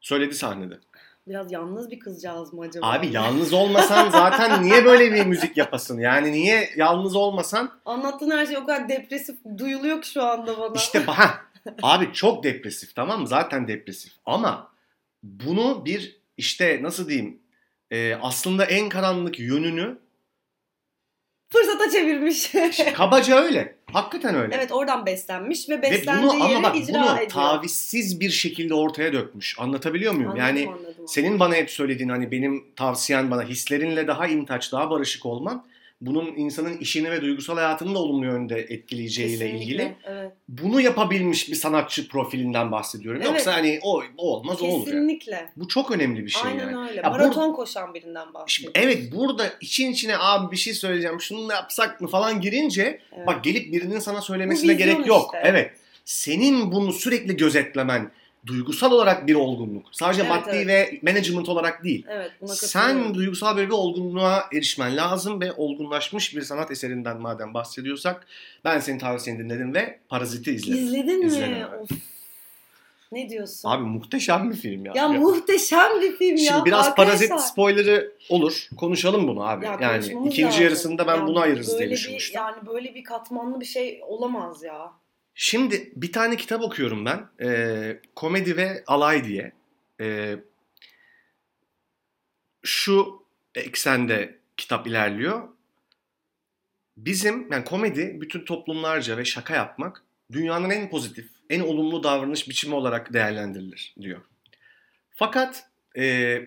[0.00, 0.78] Söyledi sahnede.
[1.28, 2.86] Biraz yalnız bir kızcağız mı acaba?
[2.92, 5.98] Abi yalnız olmasan zaten niye böyle bir müzik yapasın?
[6.00, 10.74] Yani niye yalnız olmasan Anlattığın her şey o kadar depresif duyuluyor ki şu anda bana.
[10.76, 11.40] işte ha
[11.82, 13.26] abi çok depresif tamam mı?
[13.26, 14.72] Zaten depresif ama
[15.22, 17.38] bunu bir işte nasıl diyeyim
[17.90, 19.98] e, aslında en karanlık yönünü
[21.50, 22.52] Fırsata çevirmiş.
[22.94, 23.74] kabaca öyle.
[23.92, 24.54] Hakikaten öyle.
[24.54, 27.28] evet oradan beslenmiş ve Ve beslendiği bunu ama bak icra bunu ediyor.
[27.28, 29.56] tavizsiz bir şekilde ortaya dökmüş.
[29.58, 30.30] Anlatabiliyor muyum?
[30.30, 31.08] Anladım, yani anladım.
[31.08, 35.64] senin bana hep söylediğin hani benim tavsiyen bana hislerinle daha intaç, daha barışık olman
[36.00, 39.94] bunun insanın işini ve duygusal hayatını da olumlu yönde etkileyeceğiyle Kesinlikle, ilgili.
[40.04, 40.32] Evet.
[40.48, 43.20] Bunu yapabilmiş bir sanatçı profilinden bahsediyorum.
[43.24, 43.32] Evet.
[43.32, 44.72] Yoksa hani o, o olmaz o olur.
[44.76, 44.84] yani.
[44.84, 45.50] Kesinlikle.
[45.56, 46.88] Bu çok önemli bir şey Aynen yani.
[46.90, 47.00] öyle.
[47.00, 48.80] Ya Maraton koşan birinden Şimdi, bahsediyoruz.
[48.82, 53.26] evet burada için içine abi bir şey söyleyeceğim şunu da yapsak mı falan girince Evet.
[53.26, 55.30] bak gelip birinin sana söylemesine gerek yok.
[55.34, 55.48] işte.
[55.50, 55.70] Evet.
[56.04, 58.10] Senin bunu sürekli gözetlemen
[58.48, 59.86] duygusal olarak bir olgunluk.
[59.92, 60.66] Sadece Evet, maddi evet.
[60.68, 62.06] ve management olarak değil.
[62.08, 67.54] Evet buna Sen duygusal böyle bir olgunluğa erişmen lazım ve olgunlaşmış bir sanat eserinden madem
[67.54, 68.26] bahsediyorsak
[68.64, 70.84] ben senin tavsiyeni dinledim ve Parazit'i izledim.
[70.84, 71.66] İzledin İzle mi?
[71.82, 71.90] Of.
[73.12, 73.68] Ne diyorsun?
[73.68, 74.92] Abi muhteşem bir film ya.
[74.96, 76.52] ya, muhteşem bir film ya.
[76.52, 77.28] Şimdi biraz Arkadaşlar.
[77.28, 78.68] Parazit spoilerı olur.
[78.76, 79.64] Konuşalım bunu abi.
[79.64, 80.62] Ya yani ikinci lazım.
[80.62, 82.40] yarısında ben Ya bunu ayırırız diye bir- düşünmüştüm.
[82.40, 84.92] Yani böyle bir katmanlı bir şey olamaz ya.
[85.40, 87.28] Şimdi bir tane kitap okuyorum ben.
[87.40, 89.52] Ee, Komedi ve Alay diye.
[90.00, 90.36] Ee,
[92.62, 93.22] şu
[93.54, 95.48] eksende kitap ilerliyor.
[96.96, 102.74] Bizim yani komedi bütün toplumlarca ve şaka yapmak dünyanın en pozitif, en olumlu davranış biçimi
[102.74, 104.20] olarak değerlendirilir diyor.
[105.14, 106.38] Fakat e,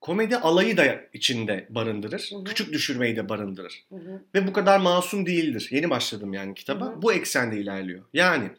[0.00, 2.30] komedi alayı da içinde barındırır.
[2.32, 2.44] Hı hı.
[2.44, 3.84] Küçük düşürmeyi de barındırır.
[3.88, 4.22] Hı hı.
[4.34, 5.68] Ve bu kadar masum değildir.
[5.70, 6.86] Yeni başladım yani kitaba.
[6.86, 7.02] Hı hı.
[7.02, 8.04] Bu eksende ilerliyor.
[8.12, 8.50] Yani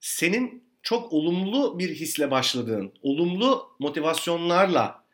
[0.00, 5.04] senin çok olumlu bir hisle başladığın, olumlu motivasyonlarla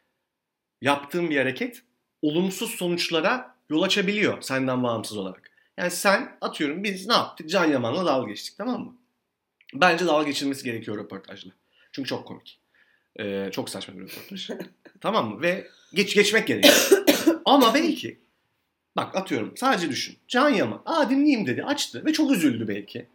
[0.81, 1.83] yaptığın bir hareket
[2.23, 5.51] olumsuz sonuçlara yol açabiliyor senden bağımsız olarak.
[5.79, 7.51] Yani sen atıyorum biz ne yaptık?
[7.51, 8.97] Can Yaman'la dalga geçtik tamam mı?
[9.75, 11.51] Bence dalga geçilmesi gerekiyor röportajla.
[11.93, 12.60] Çünkü çok komik.
[13.21, 14.51] Ee, çok saçma bir röportaj.
[15.01, 15.43] tamam mı?
[15.43, 16.91] Ve geç geçmek gerekiyor.
[17.45, 18.19] Ama belki
[18.97, 20.17] bak atıyorum sadece düşün.
[20.29, 23.07] Can Yaman aa dinleyeyim dedi açtı ve çok üzüldü belki.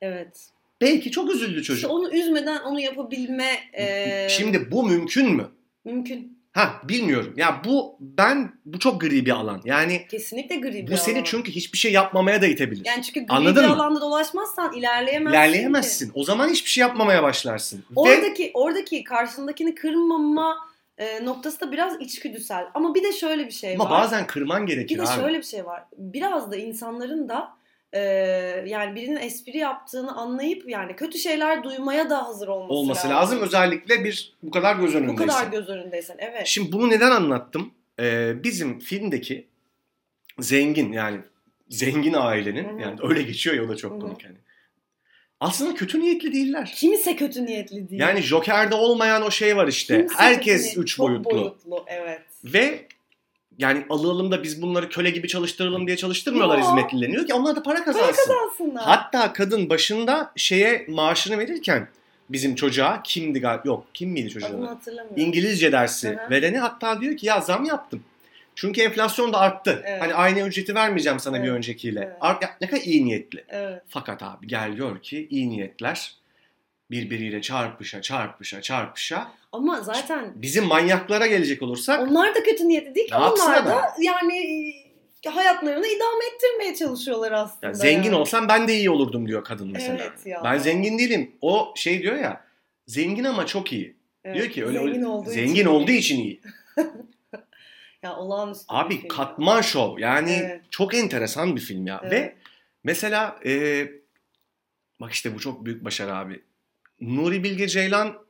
[0.00, 0.48] Evet.
[0.80, 1.90] Belki çok üzüldü İşte çocuk.
[1.90, 5.48] onu üzmeden onu yapabilme e, Şimdi bu mümkün mü?
[5.84, 6.38] mümkün.
[6.54, 7.34] Ha bilmiyorum.
[7.36, 9.60] Ya bu ben bu çok gri bir alan.
[9.64, 11.24] Yani Kesinlikle gri bir bu seni alan.
[11.24, 12.82] çünkü hiçbir şey yapmamaya da itebilir.
[12.86, 13.74] yani çünkü gri Anladın bir mı?
[13.74, 15.38] alanda dolaşmazsan ilerleyemezsin.
[15.38, 16.12] İlerleyemezsin.
[16.14, 17.78] O zaman hiçbir şey yapmamaya başlarsın.
[17.90, 20.56] Ve Oradaki oradaki karşındakini kırmama
[20.98, 22.66] e, noktası da biraz içgüdüsel.
[22.74, 23.90] Ama bir de şöyle bir şey ama var.
[23.90, 25.20] bazen kırman gerekir bir de abi.
[25.20, 25.82] şöyle bir şey var.
[25.98, 27.48] Biraz da insanların da
[27.94, 28.00] e,
[28.66, 33.40] yani birinin espri yaptığını anlayıp yani kötü şeyler duymaya da hazır olması, olması lazım.
[33.42, 35.26] Özellikle bir bu kadar göz Bu önündeyse.
[35.26, 36.46] kadar göz önündeysen evet.
[36.46, 37.70] Şimdi bunu neden anlattım?
[38.00, 39.46] Ee, bizim filmdeki
[40.38, 41.20] zengin yani
[41.68, 42.80] zengin ailenin Hı hı.
[42.80, 44.36] yani öyle geçiyor ya o da çok komik yani.
[45.40, 46.72] Aslında kötü niyetli değiller.
[46.76, 48.00] Kimse kötü niyetli değil.
[48.00, 49.98] Yani Joker'de olmayan o şey var işte.
[49.98, 51.30] Kimse Herkes üç çok boyutlu.
[51.30, 51.84] boyutlu.
[51.86, 52.22] Evet.
[52.44, 52.88] Ve
[53.58, 56.64] yani alalım da biz bunları köle gibi çalıştıralım diye çalıştırmıyorlar Yo.
[56.64, 57.14] hizmetlilerini.
[57.14, 58.32] Diyor ki onlar da para kazansın.
[58.32, 58.84] Kazansınlar.
[58.84, 61.88] Hatta kadın başında şeye maaşını verirken
[62.30, 64.66] bizim çocuğa kimdi galiba yok kim miydi çocuğun adı?
[64.66, 65.22] hatırlamıyorum.
[65.22, 66.30] İngilizce dersi Hı hı.
[66.30, 68.02] vereni hatta diyor ki ya zam yaptım.
[68.56, 69.82] Çünkü enflasyon da arttı.
[69.86, 70.02] Evet.
[70.02, 71.56] Hani aynı ücreti vermeyeceğim sana bir Evet.
[71.56, 72.00] öncekiyle.
[72.00, 72.16] Evet.
[72.20, 73.44] Art, ya ne kadar iyi niyetli.
[73.48, 73.82] Evet.
[73.88, 76.14] Fakat abi gel gör ki iyi niyetler
[76.90, 79.28] birbiriyle çarpışa çarpışa çarpışa.
[79.54, 83.14] Ama zaten Bizim manyaklara gelecek olursak onlar da kötü niyetli değil ki.
[83.14, 84.38] Onlar da yani
[85.26, 87.66] e, hayatlarını idame ettirmeye çalışıyorlar aslında.
[87.66, 88.14] ya zengin yani.
[88.16, 89.98] olsam ben de iyi olurdum diyor kadın mesela.
[90.00, 90.40] Evet ya.
[90.44, 91.32] Ben zengin değilim.
[91.40, 92.44] O şey diyor ya
[92.86, 93.96] zengin ama çok iyi.
[94.24, 95.66] Evet, Diyor ki öyle zengin olduğu zengin için.
[95.66, 96.40] olduğu için iyi.
[98.02, 99.08] Ya olağanüstü Abi film.
[99.08, 99.98] katman şov.
[99.98, 100.60] Yani Evet.
[100.70, 102.00] çok enteresan bir film ya.
[102.02, 102.12] Evet.
[102.12, 102.34] Ve
[102.84, 103.86] mesela e,
[105.00, 106.42] bak işte bu çok büyük başarı abi.
[107.00, 108.23] Nuri Bilge Ceylan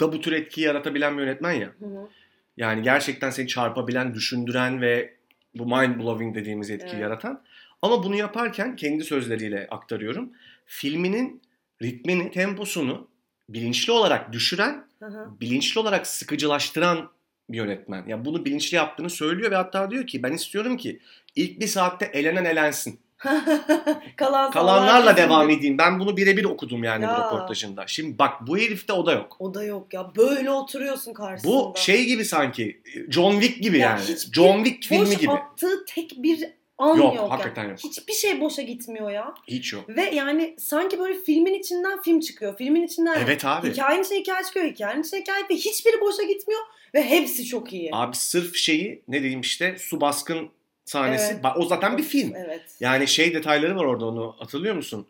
[0.00, 1.72] da bu tür etkiyi yaratabilen bir yönetmen ya.
[1.78, 2.08] Hı hı.
[2.56, 5.14] Yani gerçekten seni çarpabilen, düşündüren ve
[5.54, 7.02] bu mind blowing dediğimiz etkiyi Evet.
[7.02, 7.42] yaratan.
[7.82, 10.32] Ama bunu yaparken kendi sözleriyle aktarıyorum.
[10.66, 11.42] Filminin
[11.82, 13.08] ritmini, temposunu
[13.48, 15.40] bilinçli olarak düşüren, Hı hı.
[15.40, 17.10] bilinçli olarak sıkıcılaştıran
[17.50, 18.06] bir yönetmen.
[18.06, 21.00] Ya bunu bilinçli yaptığını söylüyor ve hatta diyor ki ben istiyorum ki
[21.36, 23.00] ilk bir saatte elenen elensin.
[24.16, 25.78] Kalan Kalanlarla devam edeyim.
[25.78, 27.26] Ben bunu birebir okudum yani bu Ya.
[27.26, 27.84] röportajında.
[27.86, 29.36] Şimdi bak bu herifte o da yok.
[29.38, 30.10] O da yok ya.
[30.16, 31.52] Böyle oturuyorsun karşısında.
[31.52, 34.00] Bu şey gibi sanki John Wick gibi Ya yani.
[34.32, 35.30] John Wick filmi Boş gibi.
[35.32, 36.44] attığı tek bir
[36.78, 37.30] an Yok, yok.
[37.30, 37.70] hakikaten yani.
[37.70, 37.78] yok.
[37.84, 39.34] Hiçbir şey boşa gitmiyor ya.
[39.48, 39.88] Hiç yok.
[39.88, 42.56] Ve yani sanki böyle filmin içinden film çıkıyor.
[42.56, 43.70] Filmin içinden Evet abi.
[43.70, 44.66] hikayenin içine hikaye çıkıyor.
[44.66, 46.60] Hikayenin içine hikaye ve hiçbiri boşa gitmiyor.
[46.94, 47.90] Ve hepsi çok iyi.
[47.92, 50.48] Abi sırf şeyi ne diyeyim işte su baskın
[50.86, 51.32] sahnesi.
[51.32, 51.44] Evet.
[51.56, 52.32] O zaten bir film.
[52.36, 52.62] Evet.
[52.80, 55.06] Yani şey detayları var orada onu hatırlıyor musun?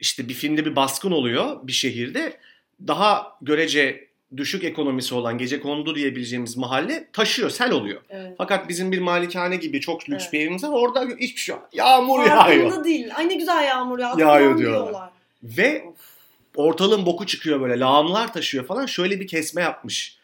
[0.00, 2.36] İşte bir filmde bir baskın oluyor bir şehirde.
[2.86, 8.00] Daha görece düşük ekonomisi olan gece kondu diyebileceğimiz mahalle taşıyor, sel oluyor.
[8.10, 8.34] evet.
[8.38, 10.32] Fakat bizim bir malikane gibi çok lüks Evet.
[10.32, 10.68] bir evimiz var.
[10.72, 11.68] Orada hiçbir şey yok.
[11.72, 12.84] Yağmur Farkında yağıyor.
[12.84, 13.06] değil.
[13.16, 14.20] Ay ne güzel yağmur yağdı.
[14.20, 15.10] Yağıyor falan diyorlar.
[15.42, 15.96] Ve Of.
[16.56, 17.80] ortalığın boku çıkıyor böyle.
[17.80, 18.86] Lağımlar taşıyor falan.
[18.86, 20.16] Şöyle bir kesme yapmış.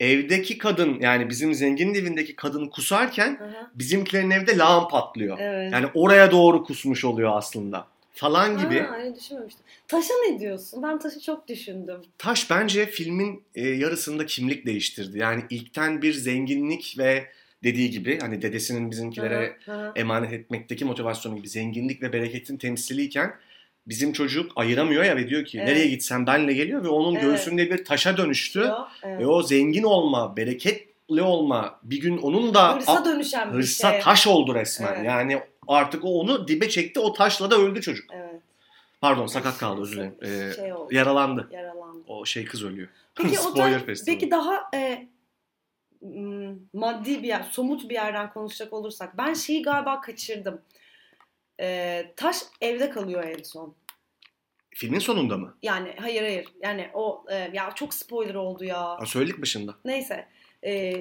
[0.00, 3.70] Evdeki kadın yani bizim zenginin evindeki kadın kusarken hı.
[3.74, 5.38] bizimkilerin evde lağım patlıyor.
[5.40, 5.72] Evet.
[5.72, 7.86] Yani oraya doğru kusmuş oluyor aslında.
[8.14, 8.80] Falan gibi.
[8.80, 9.64] Ha, öyle düşünmemiştim.
[9.88, 10.82] Taşa ne diyorsun?
[10.82, 12.00] Ben taşı çok düşündüm.
[12.18, 15.18] Taş bence filmin e, yarısında kimlik değiştirdi.
[15.18, 17.26] Yani ilkten bir zenginlik ve
[17.64, 19.92] dediği gibi hani dedesinin bizimkilere Hı hı.
[19.96, 23.34] emanet etmekteki motivasyonu gibi zenginlik ve bereketin temsiliyken
[23.86, 25.68] bizim çocuk ayıramıyor ya ve diyor ki Evet.
[25.68, 27.24] nereye gitsem benle geliyor ve onun Evet.
[27.24, 28.58] göğsünde bir taşa dönüştü.
[28.58, 29.20] Yo, evet.
[29.20, 34.00] Ve o zengin olma, bereketli olma bir gün onun da Hırsa dönüşen bir hırsa şey.
[34.00, 34.94] taş oldu resmen.
[34.96, 35.04] Evet.
[35.06, 38.10] Yani artık o onu dibe çekti o taşla da öldü çocuk.
[38.12, 38.40] Evet.
[39.00, 40.14] Pardon sakat kaldı özür dilerim.
[40.22, 40.94] Ee, Şey oldu.
[40.94, 41.48] yaralandı.
[41.52, 42.04] Yaralandı.
[42.08, 42.88] O şey kız ölüyor.
[43.14, 44.18] Peki o Spoiler tarz- festivali.
[44.18, 45.08] peki daha e,
[46.72, 50.60] maddi bir yer, somut bir yerden konuşacak olursak ben şeyi galiba kaçırdım.
[51.60, 53.74] E, taş evde kalıyor en son.
[54.76, 55.56] Filmin sonunda mı?
[55.62, 56.46] Yani hayır hayır.
[56.62, 58.80] Yani o e, ya çok spoiler oldu ya.
[58.82, 59.74] Ha, söyledik başında.
[59.84, 60.28] Neyse.
[60.64, 60.94] E,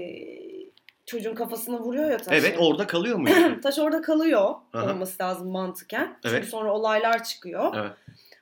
[1.06, 2.36] çocuğun kafasına vuruyor ya taşı.
[2.36, 3.30] Evet orada kalıyor mu?
[3.40, 3.62] yani?
[3.62, 4.92] Taş orada kalıyor Aha.
[4.92, 6.18] olması lazım mantıken.
[6.24, 6.46] Çünkü Evet.
[6.50, 7.74] sonra olaylar çıkıyor.
[7.78, 7.92] Evet.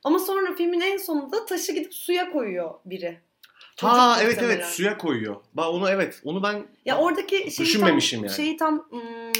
[0.03, 3.19] Ama sonra filmin en sonunda taşı gidip suya koyuyor biri.
[3.81, 4.69] ha Çocuk evet evet muhtemelen.
[4.69, 5.35] suya koyuyor.
[5.53, 8.35] Ba onu evet onu ben Ya oradaki şeyi Düşünmemişim tam, yani.
[8.35, 9.30] şeyi tam hmm,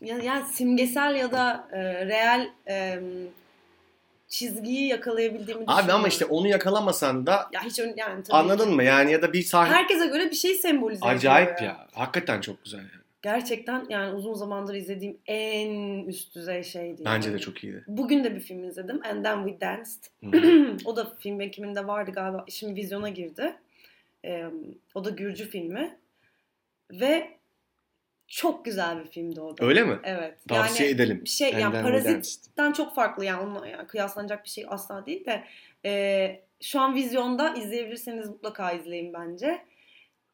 [0.00, 3.00] ya- yani simgesel ya da e, real e,
[4.28, 5.94] çizgiyi yakalayabildiğimi Abi düşünüyorum.
[5.94, 8.70] ama işte onu yakalamasan da ya hiç ön- yani tabii anladın ki.
[8.74, 8.84] mı?
[8.84, 11.86] Yani ya da bir sahne Herkese göre bir şey sembolize ediyor acayip ya.
[11.92, 12.88] Hakikaten çok güzel yani.
[13.22, 17.02] Gerçekten yani uzun zamandır izlediğim en üst düzey şeydi.
[17.04, 17.38] Bence yani.
[17.38, 17.84] de çok iyiydi.
[17.88, 19.00] Bugün de bir film izledim.
[19.04, 20.02] And Then We Danced.
[20.84, 22.44] O da film ekiminde vardı galiba.
[22.48, 23.54] Şimdi vizyona girdi.
[24.24, 24.44] Ee,
[24.94, 25.98] o da Gürcü filmi.
[26.90, 27.37] Ve
[28.28, 29.66] çok güzel bir filmdi o da.
[29.66, 29.98] Öyle mi?
[30.04, 30.38] Evet.
[30.48, 31.20] Tavsiye yani edelim.
[31.24, 31.82] Bir şey yani.
[31.82, 35.44] Parazit'ten çok farklı yani onunla yani kıyaslanacak bir şey asla değil de
[35.84, 39.64] e, şu an vizyonda izleyebilirseniz mutlaka izleyin bence.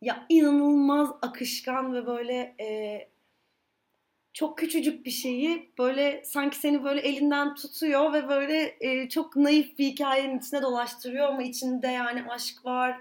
[0.01, 2.99] Ya inanılmaz akışkan ve böyle e,
[4.33, 9.79] çok küçücük bir şeyi böyle sanki seni böyle elinden tutuyor ve böyle e, çok naif
[9.79, 13.01] bir hikayenin içine dolaştırıyor ama içinde yani aşk var,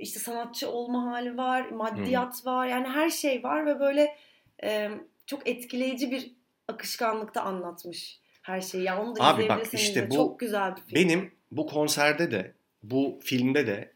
[0.00, 4.16] işte sanatçı olma hali var, maddiyat var yani her şey var ve böyle
[4.62, 4.90] e,
[5.26, 6.32] çok etkileyici bir
[6.68, 8.84] akışkanlıkta anlatmış her şeyi.
[8.84, 10.94] Yani onu da Abi bak işte de bu çok güzel bir film.
[10.94, 13.92] Benim bu konserde de bu filmde de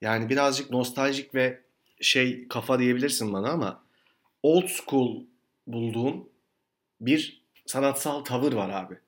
[0.00, 1.60] yani birazcık nostaljik ve
[2.00, 3.84] şey kafa diyebilirsin bana ama
[4.42, 5.24] old school
[5.66, 6.28] bulduğum
[7.00, 8.98] bir sanatsal tavır var abi.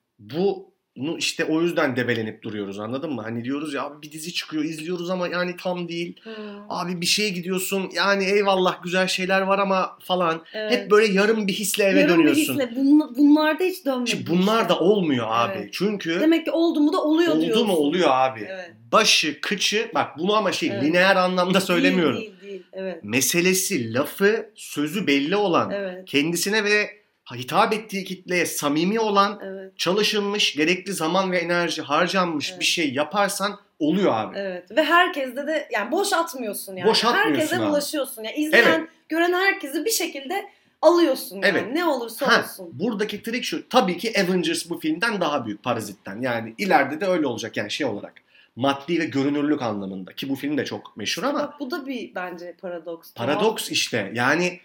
[0.97, 3.21] Bunu işte o yüzden debelenip duruyoruz anladın mı?
[3.21, 6.15] Hani diyoruz ya abi bir dizi çıkıyor izliyoruz ama yani tam değil.
[6.23, 6.33] Hmm,
[6.69, 10.41] Abi bir şeye gidiyorsun yani eyvallah güzel şeyler var ama falan.
[10.53, 10.71] evet.
[10.71, 12.53] Hep böyle yarım bir hisle eve Yarım bir dönüyorsun.
[12.53, 12.63] hisle.
[12.63, 14.09] Bun- bunlarda hiç dönmedi.
[14.09, 15.53] Şimdi bunlar da olmuyor abi.
[15.57, 15.69] Evet.
[15.73, 17.67] Çünkü Demek ki oldu mu da oluyor oldu diyorsun.
[17.67, 18.47] mu oluyor abi.
[18.49, 18.71] Evet.
[18.91, 20.83] Başı, kıçı bak bunu ama şey Evet.
[20.83, 22.17] lineer anlamda söylemiyorum.
[22.17, 22.63] Değil değil değil.
[22.73, 23.03] Evet.
[23.03, 26.05] Meselesi, lafı, sözü belli olan, Evet.
[26.05, 26.89] kendisine ve
[27.33, 29.77] hitap ettiği kitleye samimi olan, Evet.
[29.79, 32.59] çalışılmış, gerekli zaman ve enerji harcanmış Evet.
[32.59, 34.37] bir şey yaparsan oluyor abi.
[34.37, 34.71] Evet.
[34.71, 36.89] Ve herkeste de yani boş atmıyorsun yani.
[36.89, 37.67] Boş atmıyorsun Herkese abi.
[37.69, 38.23] bulaşıyorsun.
[38.23, 38.89] Yani izleyen, Evet.
[39.09, 40.49] gören herkesi bir şekilde
[40.81, 41.45] alıyorsun yani.
[41.45, 41.63] Evet.
[41.73, 42.69] Ne olursa Ha, olsun.
[42.73, 43.69] buradaki trik şu.
[43.69, 46.21] Tabii ki Avengers bu filmden daha büyük Parazit'ten.
[46.21, 48.13] Yani ileride de öyle olacak yani şey olarak.
[48.55, 50.13] Maddi ve görünürlük anlamında.
[50.13, 53.13] Ki bu film de çok meşhur ama Bak bu da bir bence paradoks.
[53.13, 54.11] Paradoks işte.
[54.13, 54.59] Yani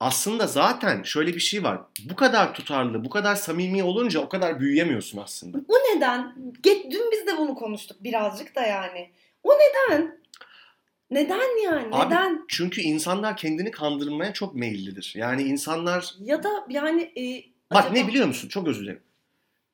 [0.00, 1.80] aslında zaten şöyle bir şey var.
[2.10, 5.58] Bu kadar tutarlı, bu kadar samimi olunca o kadar büyüyemiyorsun aslında.
[5.68, 6.34] O neden?
[6.62, 9.10] Get, dün biz de bunu konuştuk birazcık da yani.
[9.44, 10.20] O neden?
[11.10, 11.88] Neden yani?
[11.94, 12.44] Abi, Neden?
[12.48, 15.12] Çünkü insanlar kendini kandırmaya çok meyillidir.
[15.16, 18.48] Yani insanlar Ya da yani e, bak acaba- ne biliyor musun?
[18.48, 19.02] Çok özür dilerim.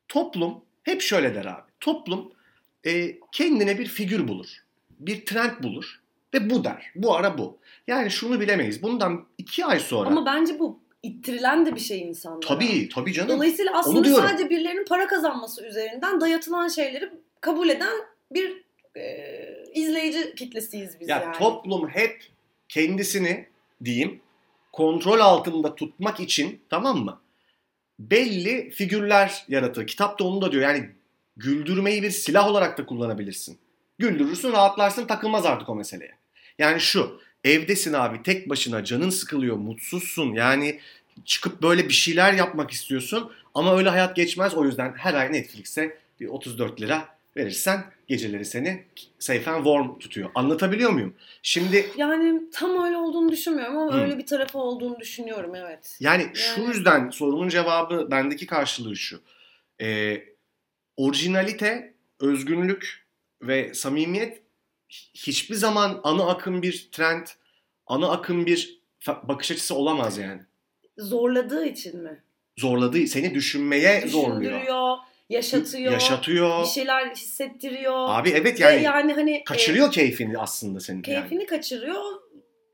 [0.09, 1.71] Toplum hep şöyle der abi.
[1.81, 2.33] Toplum
[2.87, 4.47] e, kendine bir figür bulur.
[4.91, 6.01] Bir trend bulur
[6.35, 6.91] ve bu der.
[6.95, 7.59] Bu ara bu.
[7.87, 8.83] Yani şunu bilemeyiz.
[8.83, 12.41] Bundan iki ay sonra Ama bence bu ittirilen de bir şey insanlara.
[12.41, 13.29] tabii tabii canım.
[13.37, 17.95] Dolayısıyla aslında sadece birilerinin para kazanması üzerinden dayatılan şeyleri kabul eden
[18.31, 18.65] bir
[18.97, 19.29] e,
[19.75, 21.39] izleyici kitlesiyiz biz Ya yani.
[21.39, 22.23] toplum hep
[22.69, 23.47] kendisini
[23.85, 24.21] diyeyim
[24.73, 27.21] kontrol altında tutmak için tamam mı?
[27.99, 29.87] Belli figürler yaratır.
[29.87, 30.63] Kitap da onu da diyor.
[30.63, 30.91] Yani
[31.37, 33.59] güldürmeyi bir silah olarak da kullanabilirsin.
[33.99, 36.15] Güldürürsün, rahatlarsın, takılmaz artık o meseleye.
[36.59, 37.21] Yani şu,
[37.51, 40.33] evdesin abi tek başına canın sıkılıyor, mutsuzsun.
[40.33, 40.81] Yani
[41.25, 44.55] çıkıp böyle bir şeyler yapmak istiyorsun ama öyle hayat geçmez.
[44.55, 48.85] O yüzden her ay Netflix'e bir 34 lira verirsen geceleri seni
[49.19, 50.31] safe and warm tutuyor.
[50.35, 51.15] Anlatabiliyor muyum?
[51.43, 54.01] Şimdi Yani tam öyle olduğunu düşünmüyorum ama Hı.
[54.01, 55.97] öyle bir tarafı olduğunu düşünüyorum evet.
[56.01, 59.21] yani şu Yani- yüzden sorunun cevabı bendeki karşılığı şu.
[59.81, 60.23] Ee,
[60.97, 63.07] orijinalite, özgünlük
[63.43, 64.43] ve samimiyet
[65.15, 67.27] hiçbir zaman ana akım bir trend,
[67.87, 68.81] ana akım bir
[69.23, 70.43] bakış açısı olamaz yani.
[70.99, 72.23] Zorladığı için mi?
[72.59, 74.99] Zorladığı, seni düşünmeye zorluyor.
[75.29, 76.63] Yaşatıyor, Yaşatıyor.
[76.63, 78.07] bir şeyler hissettiriyor.
[78.09, 81.03] Abi evet Ve yani, yani hani kaçırıyor e, keyfini aslında senin.
[81.07, 81.21] yani.
[81.21, 82.03] keyfini kaçırıyor.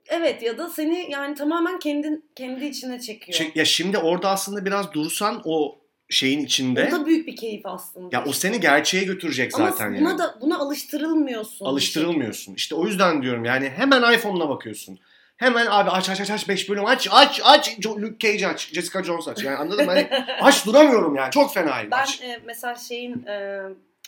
[0.08, 3.50] Evet ya da seni yani tamamen kendin kendi içine çekiyor.
[3.54, 5.81] Ya şimdi orada aslında biraz dursan o
[6.12, 8.08] şeyin içinde O da büyük bir keyif aslında.
[8.16, 10.18] ya o seni gerçeğe götürecek Ama zaten buna yani.
[10.18, 11.66] da buna alıştırılmıyorsun.
[11.66, 12.54] Alıştırılmıyorsun.
[12.54, 14.98] İşte o yüzden diyorum yani hemen iPhone'una bakıyorsun.
[15.36, 19.02] Hemen abi aç aç aç aç 5 bölüm aç aç aç Luke Cage aç Jessica
[19.02, 19.44] Jones aç.
[19.44, 19.90] Yani anladın mı?
[19.92, 20.08] Hani
[20.40, 22.20] aç duramıyorum yani çok fenayım Ben aç.
[22.22, 23.60] e, mesela şeyin e,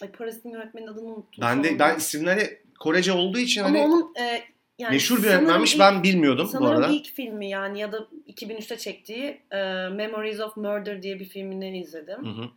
[0.03, 1.41] ay Parazit'in yönetmenin adını unuttum.
[1.41, 4.43] Ben de ben isimleri Korece olduğu için Ama hani onun e,
[4.79, 6.89] yani meşhur bir sanırım yönetmenmiş ben bilmiyordum bu Sanırım arada.
[6.93, 9.57] ilk filmi yani ya da 2003'te çektiği e,
[9.89, 12.25] Memories of Murder diye bir filmini izledim.
[12.27, 12.51] Hı hı.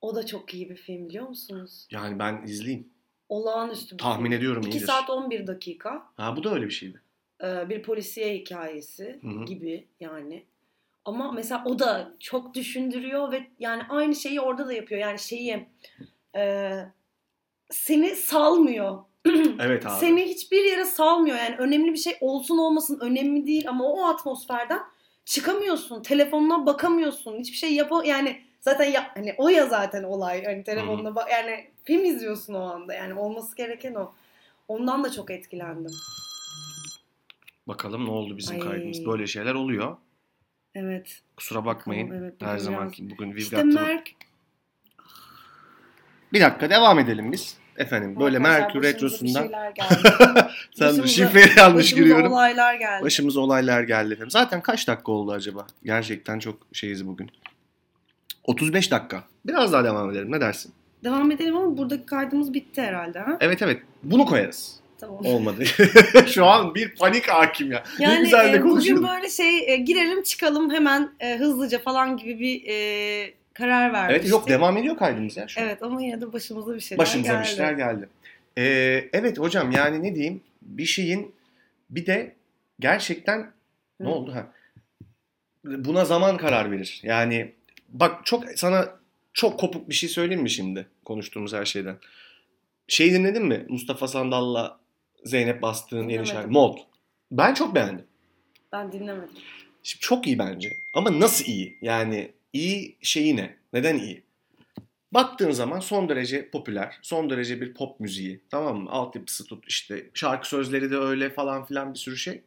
[0.00, 1.86] O da çok iyi bir film biliyor musunuz?
[1.90, 2.88] Yani ben izleyeyim.
[3.28, 4.38] Olağanüstü bir Tahmin film.
[4.38, 4.86] ediyorum 2 iyidir.
[4.86, 6.02] saat 11 dakika.
[6.16, 7.02] Ha bu da öyle bir şeydi.
[7.44, 9.44] e, bir polisiye hikayesi Hı hı.
[9.44, 10.44] gibi yani.
[11.04, 15.00] Ama mesela o da çok düşündürüyor ve yani aynı şeyi orada da yapıyor.
[15.00, 15.66] Yani şeyi
[16.36, 16.72] e,
[17.70, 18.98] seni salmıyor.
[19.60, 20.00] Evet abi.
[20.00, 21.36] Seni hiçbir yere salmıyor.
[21.36, 24.80] Yani önemli bir şey olsun olmasın önemli değil ama o atmosferden
[25.24, 26.02] çıkamıyorsun.
[26.02, 27.38] Telefonuna bakamıyorsun.
[27.38, 30.44] Hiçbir şey yap yani Zaten ya, hani o ya zaten olay.
[30.44, 32.94] Hani telefonla bak yani film izliyorsun o anda.
[32.94, 34.12] Yani olması gereken o.
[34.68, 35.92] Ondan da çok etkilendim.
[37.68, 38.68] Bakalım ne oldu bizim Ay.
[38.68, 39.06] kaydımız.
[39.06, 39.96] Böyle şeyler oluyor.
[40.74, 41.22] Evet.
[41.36, 42.10] Kusura bakmayın.
[42.10, 44.10] Evet, Her zamanki bugün we've İşte Merk
[46.32, 47.58] Bir dakika devam edelim biz.
[47.78, 49.48] Efendim böyle Arkadaşlar, Merkür Retrosu'ndan
[50.74, 52.32] sen şifreyi yanlış giriyorum.
[52.32, 53.04] olaylar geldi.
[53.04, 54.30] Başımıza olaylar geldi efendim.
[54.30, 55.66] Zaten kaç dakika oldu acaba?
[55.84, 57.30] Gerçekten çok şeyiz bugün.
[58.44, 59.24] 35 dakika.
[59.46, 60.32] Biraz daha devam edelim.
[60.32, 60.72] Ne dersin?
[61.04, 63.18] Devam edelim ama buradaki kaydımız bitti herhalde.
[63.18, 63.36] Ha?
[63.40, 63.82] Evet evet.
[64.02, 64.80] Bunu koyarız.
[65.00, 65.26] Tamam.
[65.26, 65.64] Olmadı.
[66.26, 67.82] Şu an bir panik hakim ya.
[67.98, 72.16] ne Yani güzel de e, bugün böyle şey e, girelim çıkalım hemen e, hızlıca falan
[72.16, 74.20] gibi bir e, karar vermiştik.
[74.22, 75.66] Evet yok devam ediyor kaydımız ya şu an.
[75.66, 77.42] Evet ama yine de başımıza bir şeyler Başımıza geldi.
[77.42, 78.08] bir şeyler geldi.
[78.58, 81.34] Ee, evet hocam yani ne diyeyim bir şeyin
[81.90, 82.34] bir de
[82.80, 83.52] gerçekten
[84.00, 84.10] ne Hı.
[84.10, 84.46] oldu ha?
[85.64, 87.00] Buna zaman karar verir.
[87.02, 87.52] Yani
[87.88, 88.88] bak çok sana
[89.32, 91.96] çok kopuk bir şey söyleyeyim mi şimdi konuştuğumuz her şeyden?
[92.88, 93.66] Şey dinledin mi?
[93.68, 94.78] Mustafa Sandal'la
[95.24, 96.78] Zeynep Bastık'ın yeni şarkı Mod.
[97.30, 98.04] Ben çok beğendim.
[98.72, 99.36] Ben dinlemedim.
[99.82, 100.68] Şimdi çok iyi bence.
[100.94, 101.78] Ama nasıl iyi?
[101.82, 103.56] Yani iyi şeyi ne?
[103.72, 104.26] Neden iyi?
[105.12, 108.44] Baktığın zaman son derece popüler, son derece bir pop müziği.
[108.50, 108.90] Tamam mı?
[108.90, 112.42] Altyapısı tut işte şarkı sözleri de öyle falan filan bir sürü şey.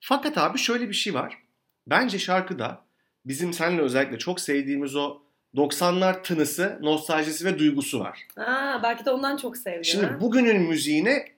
[0.00, 1.38] Fakat abi şöyle bir şey var.
[1.86, 2.84] Bence şarkıda
[3.24, 5.22] bizim seninle özellikle çok sevdiğimiz o
[5.56, 8.26] 90'lar tınısı, nostaljisi ve duygusu var.
[8.36, 9.84] Aa, belki de ondan çok sevdim.
[9.84, 10.20] Şimdi ha?
[10.20, 11.28] bugünün müziğine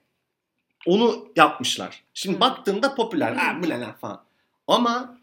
[0.86, 2.04] onu yapmışlar.
[2.14, 2.40] Şimdi Hı.
[2.40, 3.32] baktığımda popüler.
[3.32, 4.24] Ha bu ne falan.
[4.66, 5.18] Ama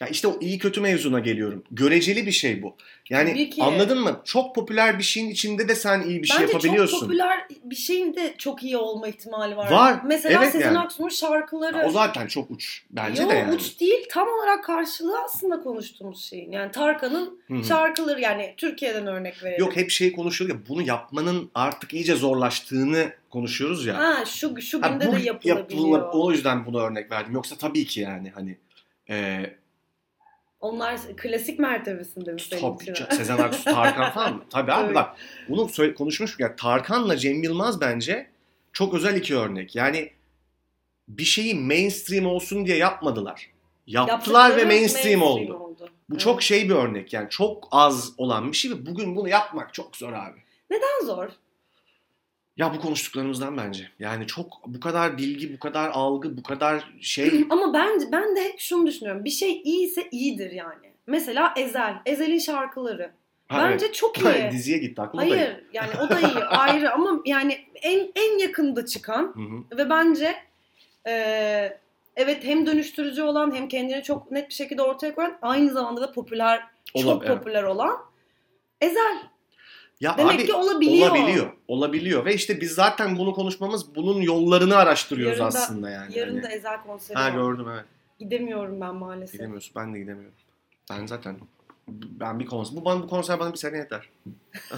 [0.00, 1.64] ya işte o iyi kötü mevzuna geliyorum.
[1.70, 2.76] Göreceli bir şey bu.
[3.10, 4.20] Yani anladın mı?
[4.24, 6.98] Çok popüler bir şeyin içinde de sen iyi bir şey Bence yapabiliyorsun.
[6.98, 9.70] çok popüler bir şeyin de çok iyi olma ihtimali var.
[9.70, 10.78] Var, Mesela evet Sezen yani.
[10.78, 11.76] Aksu'nun şarkıları.
[11.76, 12.82] Ya o zaten çok uç.
[12.90, 13.54] Bence Yo, de yani.
[13.54, 16.52] uç değil tam olarak karşılığı aslında konuştuğumuz şeyin.
[16.52, 19.60] Yani Tarkan'ın şarkıları yani Türkiye'den örnek verelim.
[19.60, 23.98] Yok hep şey konuşuyor ya bunu yapmanın artık iyice zorlaştığını konuşuyoruz ya.
[23.98, 25.88] Ha şu şu Ha, günde bu de yapılabiliyor.
[25.88, 27.32] yapıla- o yüzden bunu örnek verdim.
[27.34, 28.56] Yoksa tabii ki yani hani
[29.10, 29.46] e,
[30.60, 33.06] Onlar klasik mertebesinde mi senin Tabii için?
[33.10, 34.44] Sezen Aksu, Tarkan falan mı?
[34.50, 35.16] Tabii abi bak
[35.48, 38.30] bunu söyle, konuşmuştuk ya Tarkan'la Cem Yılmaz bence
[38.72, 39.76] çok özel iki örnek.
[39.76, 40.12] Yani
[41.08, 43.50] bir şeyi mainstream olsun diye yapmadılar.
[43.86, 45.54] Yaptılar ve Yaptıkları mainstream, oldu.
[45.54, 45.88] oldu.
[46.10, 46.20] Bu Evet.
[46.20, 49.96] çok şey bir örnek yani çok az olan bir şey ve bugün bunu yapmak çok
[49.96, 50.38] zor abi.
[50.70, 51.28] Neden zor?
[52.56, 53.88] Ya bu konuştuklarımızdan bence.
[53.98, 57.46] Yani çok bu kadar bilgi, bu kadar algı, bu kadar şey.
[57.50, 59.24] Ama ben ben de hep şunu düşünüyorum.
[59.24, 60.92] Bir şey iyiyse iyidir yani.
[61.06, 61.94] Mesela Ezel.
[62.06, 63.10] Ezel'in şarkıları.
[63.48, 63.94] Ha, Bence evet.
[63.94, 64.50] çok iyi.
[64.52, 65.30] Diziye gitti aklıma da.
[65.30, 69.34] Hayır yani o da iyi ayrı ama yani en en yakında çıkan
[69.72, 70.34] ve bence
[71.06, 71.12] e,
[72.16, 76.12] evet hem dönüştürücü olan hem kendini çok net bir şekilde ortaya koyan aynı zamanda da
[76.12, 77.38] popüler çok Olabilir, evet.
[77.38, 77.96] popüler olan
[78.80, 79.16] Ezel.
[80.00, 81.10] Ya Demek abi, ki olabiliyor.
[81.10, 81.52] Olabiliyor.
[81.68, 82.24] Olabiliyor.
[82.24, 86.18] Ve işte biz zaten bunu konuşmamız bunun yollarını araştırıyoruz Yarın da- aslında yani.
[86.18, 87.30] Yarın Hani- da Ezel konseri Ha var.
[87.32, 87.84] gördüm evet.
[88.18, 89.32] Gidemiyorum ben maalesef.
[89.32, 89.72] Gidemiyorsun.
[89.76, 90.34] Ben de gidemiyorum.
[90.90, 91.36] Ben zaten
[91.88, 94.08] ben bir konser bu bana bu konser bana bir sene yeter.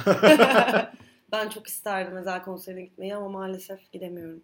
[1.33, 4.41] ben çok isterdim Ezel konserine gitmeyi ama maalesef gidemiyorum.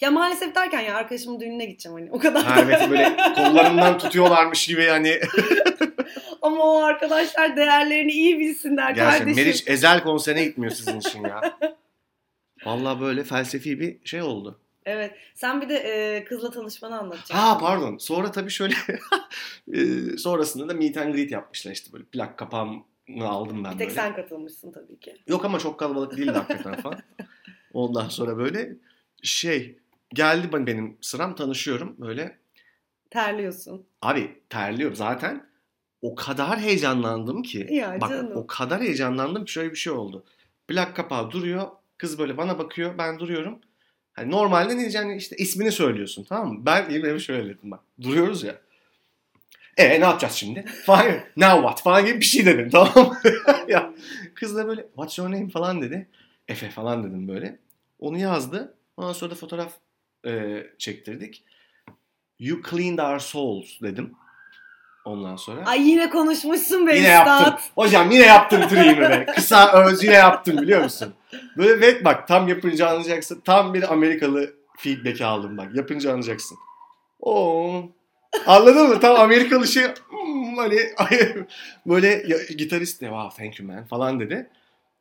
[0.00, 2.44] Ya maalesef derken ya arkadaşımın düğününe gideceğim hani o kadar.
[2.44, 5.20] Ha evet böyle kollarından tutuyorlarmış gibi hani
[6.42, 9.44] Ama o arkadaşlar değerlerini iyi bilsinler gerçekten kardeşim.
[9.44, 11.58] Meriç Ezel konserine gitmiyor sizin için ya.
[12.64, 14.58] Vallahi böyle felsefi bir şey oldu.
[14.84, 15.14] Evet.
[15.34, 17.34] Sen bir de e, kızla tanışmanı anlatacaksın.
[17.34, 17.96] Ha pardon.
[17.96, 18.74] Sonra tabii şöyle
[19.74, 19.80] e,
[20.18, 22.82] sonrasında da meet and greet yapmışlar işte böyle plak kapağımı
[23.20, 24.00] aldım ben Bir tek böyle.
[24.00, 25.16] sen katılmışsın tabii ki.
[25.26, 26.98] Yok ama çok kalabalık değildi hakikaten falan.
[27.72, 28.72] Ondan sonra böyle
[29.22, 29.78] şey
[30.12, 32.38] geldi ben- benim sıram tanışıyorum böyle.
[33.10, 33.86] Terliyorsun.
[34.02, 35.46] Abi terliyorum zaten.
[36.02, 37.68] O kadar heyecanlandım ki.
[37.70, 38.32] Ya bak canım.
[38.36, 40.24] o kadar heyecanlandım ki şöyle bir şey oldu.
[40.68, 41.68] Plak kapağı duruyor.
[41.98, 42.98] Kız böyle bana bakıyor.
[42.98, 43.58] Ben duruyorum.
[44.12, 46.66] Hani normalde ne diyeceğini işte ismini söylüyorsun tamam mı?
[46.66, 47.80] Ben yemin şöyle dedim bak.
[48.00, 48.54] Duruyoruz ya.
[49.76, 50.64] E ne yapacağız şimdi?
[50.84, 51.06] Falan.
[51.36, 51.82] Now what?
[51.82, 53.16] Falan gibi bir şey dedim tamam mı?
[53.68, 53.94] ya
[54.34, 56.08] kız da böyle what's your name falan dedi.
[56.48, 57.58] Efe falan dedim böyle.
[57.98, 58.74] Onu yazdı.
[58.96, 59.72] Ondan sonra da fotoğraf
[60.26, 61.44] e, çektirdik.
[62.38, 64.12] You cleaned our souls dedim.
[65.04, 65.66] Ondan sonra.
[65.66, 67.40] Ay yine konuşmuşsun be Yine üstad.
[67.40, 67.70] yaptım.
[67.74, 69.26] Hocam yine yaptım triğimi be.
[69.34, 71.14] Kısa öz yine yaptım biliyor musun?
[71.56, 73.40] Böyle ve bak tam yapınca anlayacaksın.
[73.44, 75.74] Tam bir Amerikalı feedback aldım bak.
[75.74, 76.58] Yapınca anlayacaksın.
[77.20, 77.82] Oo.
[78.46, 79.00] Anladın mı?
[79.00, 80.78] Tam Amerikalı şey hmm, hani
[81.86, 84.50] böyle ya, gitarist de wow thank you man falan dedi.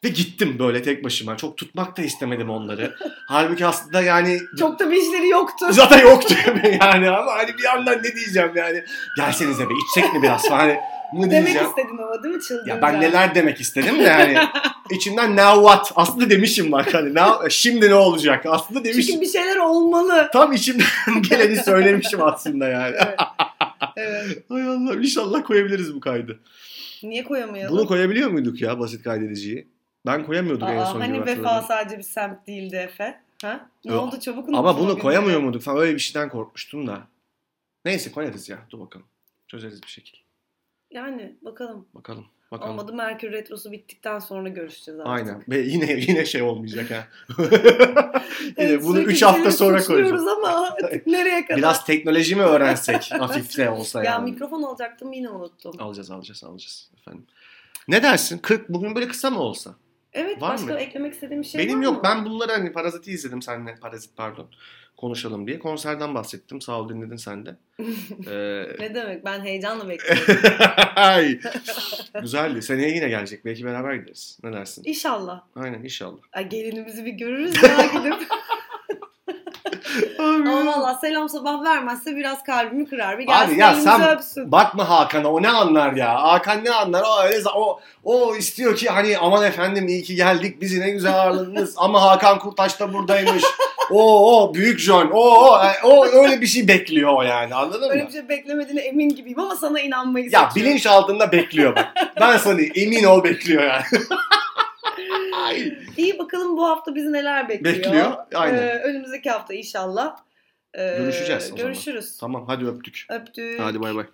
[0.04, 1.38] Ve gittim böyle tek başıma.
[1.38, 2.95] Çok tutmak da istemedim onları.
[3.28, 5.66] Halbuki aslında yani Çok da bir işleri yoktu.
[5.72, 6.34] zaten yoktu
[6.82, 8.84] yani ama hani bir yandan ne diyeceğim yani.
[9.18, 10.60] Gelsenize be içsek mi biraz falan.
[10.60, 10.78] Hani
[11.14, 11.70] mı Demek diyeceğim.
[11.70, 12.74] istedin ama değil mi çıldırınca?
[12.76, 14.38] Ya ben neler demek istedim de yani
[14.91, 19.02] içimden now what aslında demişim bak hani now, şimdi ne olacak aslında demişim.
[19.14, 20.30] Çünkü bir şeyler olmalı.
[20.34, 20.86] Tam içimden
[21.30, 22.95] geleni söylemişim aslında yani.
[22.99, 23.20] Evet.
[23.95, 24.43] evet.
[24.49, 26.39] Hay Allah inşallah koyabiliriz bu kaydı.
[27.04, 27.78] Niye koyamayalım?
[27.78, 29.68] Bunu koyabiliyor muyduk ya basit kaydediciyi?
[30.06, 33.22] Ben koyamıyorduk en Aa, son hani vefa sadece bir semt değildi Efe.
[33.41, 33.70] Ha?
[33.86, 34.04] Ne Yok.
[34.04, 37.02] oldu çabuk Ama unuttun o bunu koyamıyor muyduk falan öyle bir şeyden korkmuştum da.
[37.86, 39.06] Neyse koyarız ya dur bakalım.
[39.47, 40.18] Çözeriz bir şekilde.
[40.91, 41.86] Yani bakalım.
[41.93, 42.26] Bakalım.
[42.52, 42.72] Bakalım.
[42.72, 45.14] Olmadı Merkür Retrosu bittikten sonra görüşeceğiz artık.
[45.14, 45.43] Aynen.
[45.49, 47.08] Ve yine yine şey olmayacak ha.
[48.58, 50.28] yine bunu sürekli 3 hafta sonra koyacağız.
[50.28, 51.58] ama artık nereye kadar?
[51.58, 54.32] Biraz teknoloji mi öğrensek hafifte olsa Ya yani.
[54.32, 55.76] mikrofon alacaktım yine unuttum.
[55.80, 57.26] Alacağız alacağız alacağız efendim.
[57.88, 58.38] Ne dersin?
[58.38, 59.76] 40 bugün böyle kısa mı olsa?
[60.14, 60.80] Evet Var başka mı?
[60.80, 61.93] eklemek istediğim bir şey Benim var yok.
[61.95, 62.01] mı?
[62.03, 63.76] Ben bunları hani Parazit'i izledim seninle.
[63.76, 64.47] Parazit pardon.
[64.97, 65.59] Konuşalım diye.
[65.59, 66.62] Konserden bahsettim.
[66.62, 67.55] Sağ ol dinledin sen de.
[68.28, 70.24] Ee, Ne demek ben heyecanla bekliyorum.
[70.95, 71.39] Ay.
[72.22, 72.62] Güzeldi.
[72.62, 73.45] Seneye yine gelecek.
[73.45, 74.39] Belki beraber gideriz.
[74.43, 74.84] Ne dersin?
[74.86, 75.41] İnşallah.
[75.55, 76.18] Aynen inşallah.
[76.34, 78.28] Ay, gelinimizi bir görürüz ya gidip.
[80.20, 80.50] Abi.
[80.50, 83.20] Ama valla selam sabah vermezse biraz kalbimi kırar.
[83.20, 84.52] Bir Abi gelsin ya elimizi sen öpsün.
[84.52, 86.24] bakma Hakan'a o ne anlar ya.
[86.24, 87.04] Hakan ne anlar?
[87.04, 91.16] O öyle o o istiyor ki hani aman efendim iyi ki geldik bizi ne güzel
[91.22, 93.44] ağırladınız ama Hakan Kurtaş da buradaymış.
[93.92, 95.10] o o büyük John.
[95.14, 98.08] O o o öyle bir şey bekliyor o yani anladın Öyle mı?
[98.08, 100.56] bir şey beklemediğine emin gibiyim ama sana inanmayı Ya seçiyorum.
[100.56, 101.94] bilinç altında bekliyor bak.
[102.22, 103.84] Ben sana emin ol bekliyor yani.
[105.97, 107.76] İyi bakalım bu hafta bizi neler bekliyor.
[107.76, 108.57] Bekliyor, aynen.
[108.57, 110.18] Ee, önümüzdeki hafta inşallah.
[110.74, 111.62] Ee, Görüşeceğiz o zaman.
[111.74, 112.18] Görüşürüz.
[112.18, 113.05] Tamam hadi öptük.
[113.09, 113.59] Öptük.
[113.59, 114.05] Hadi bay bay.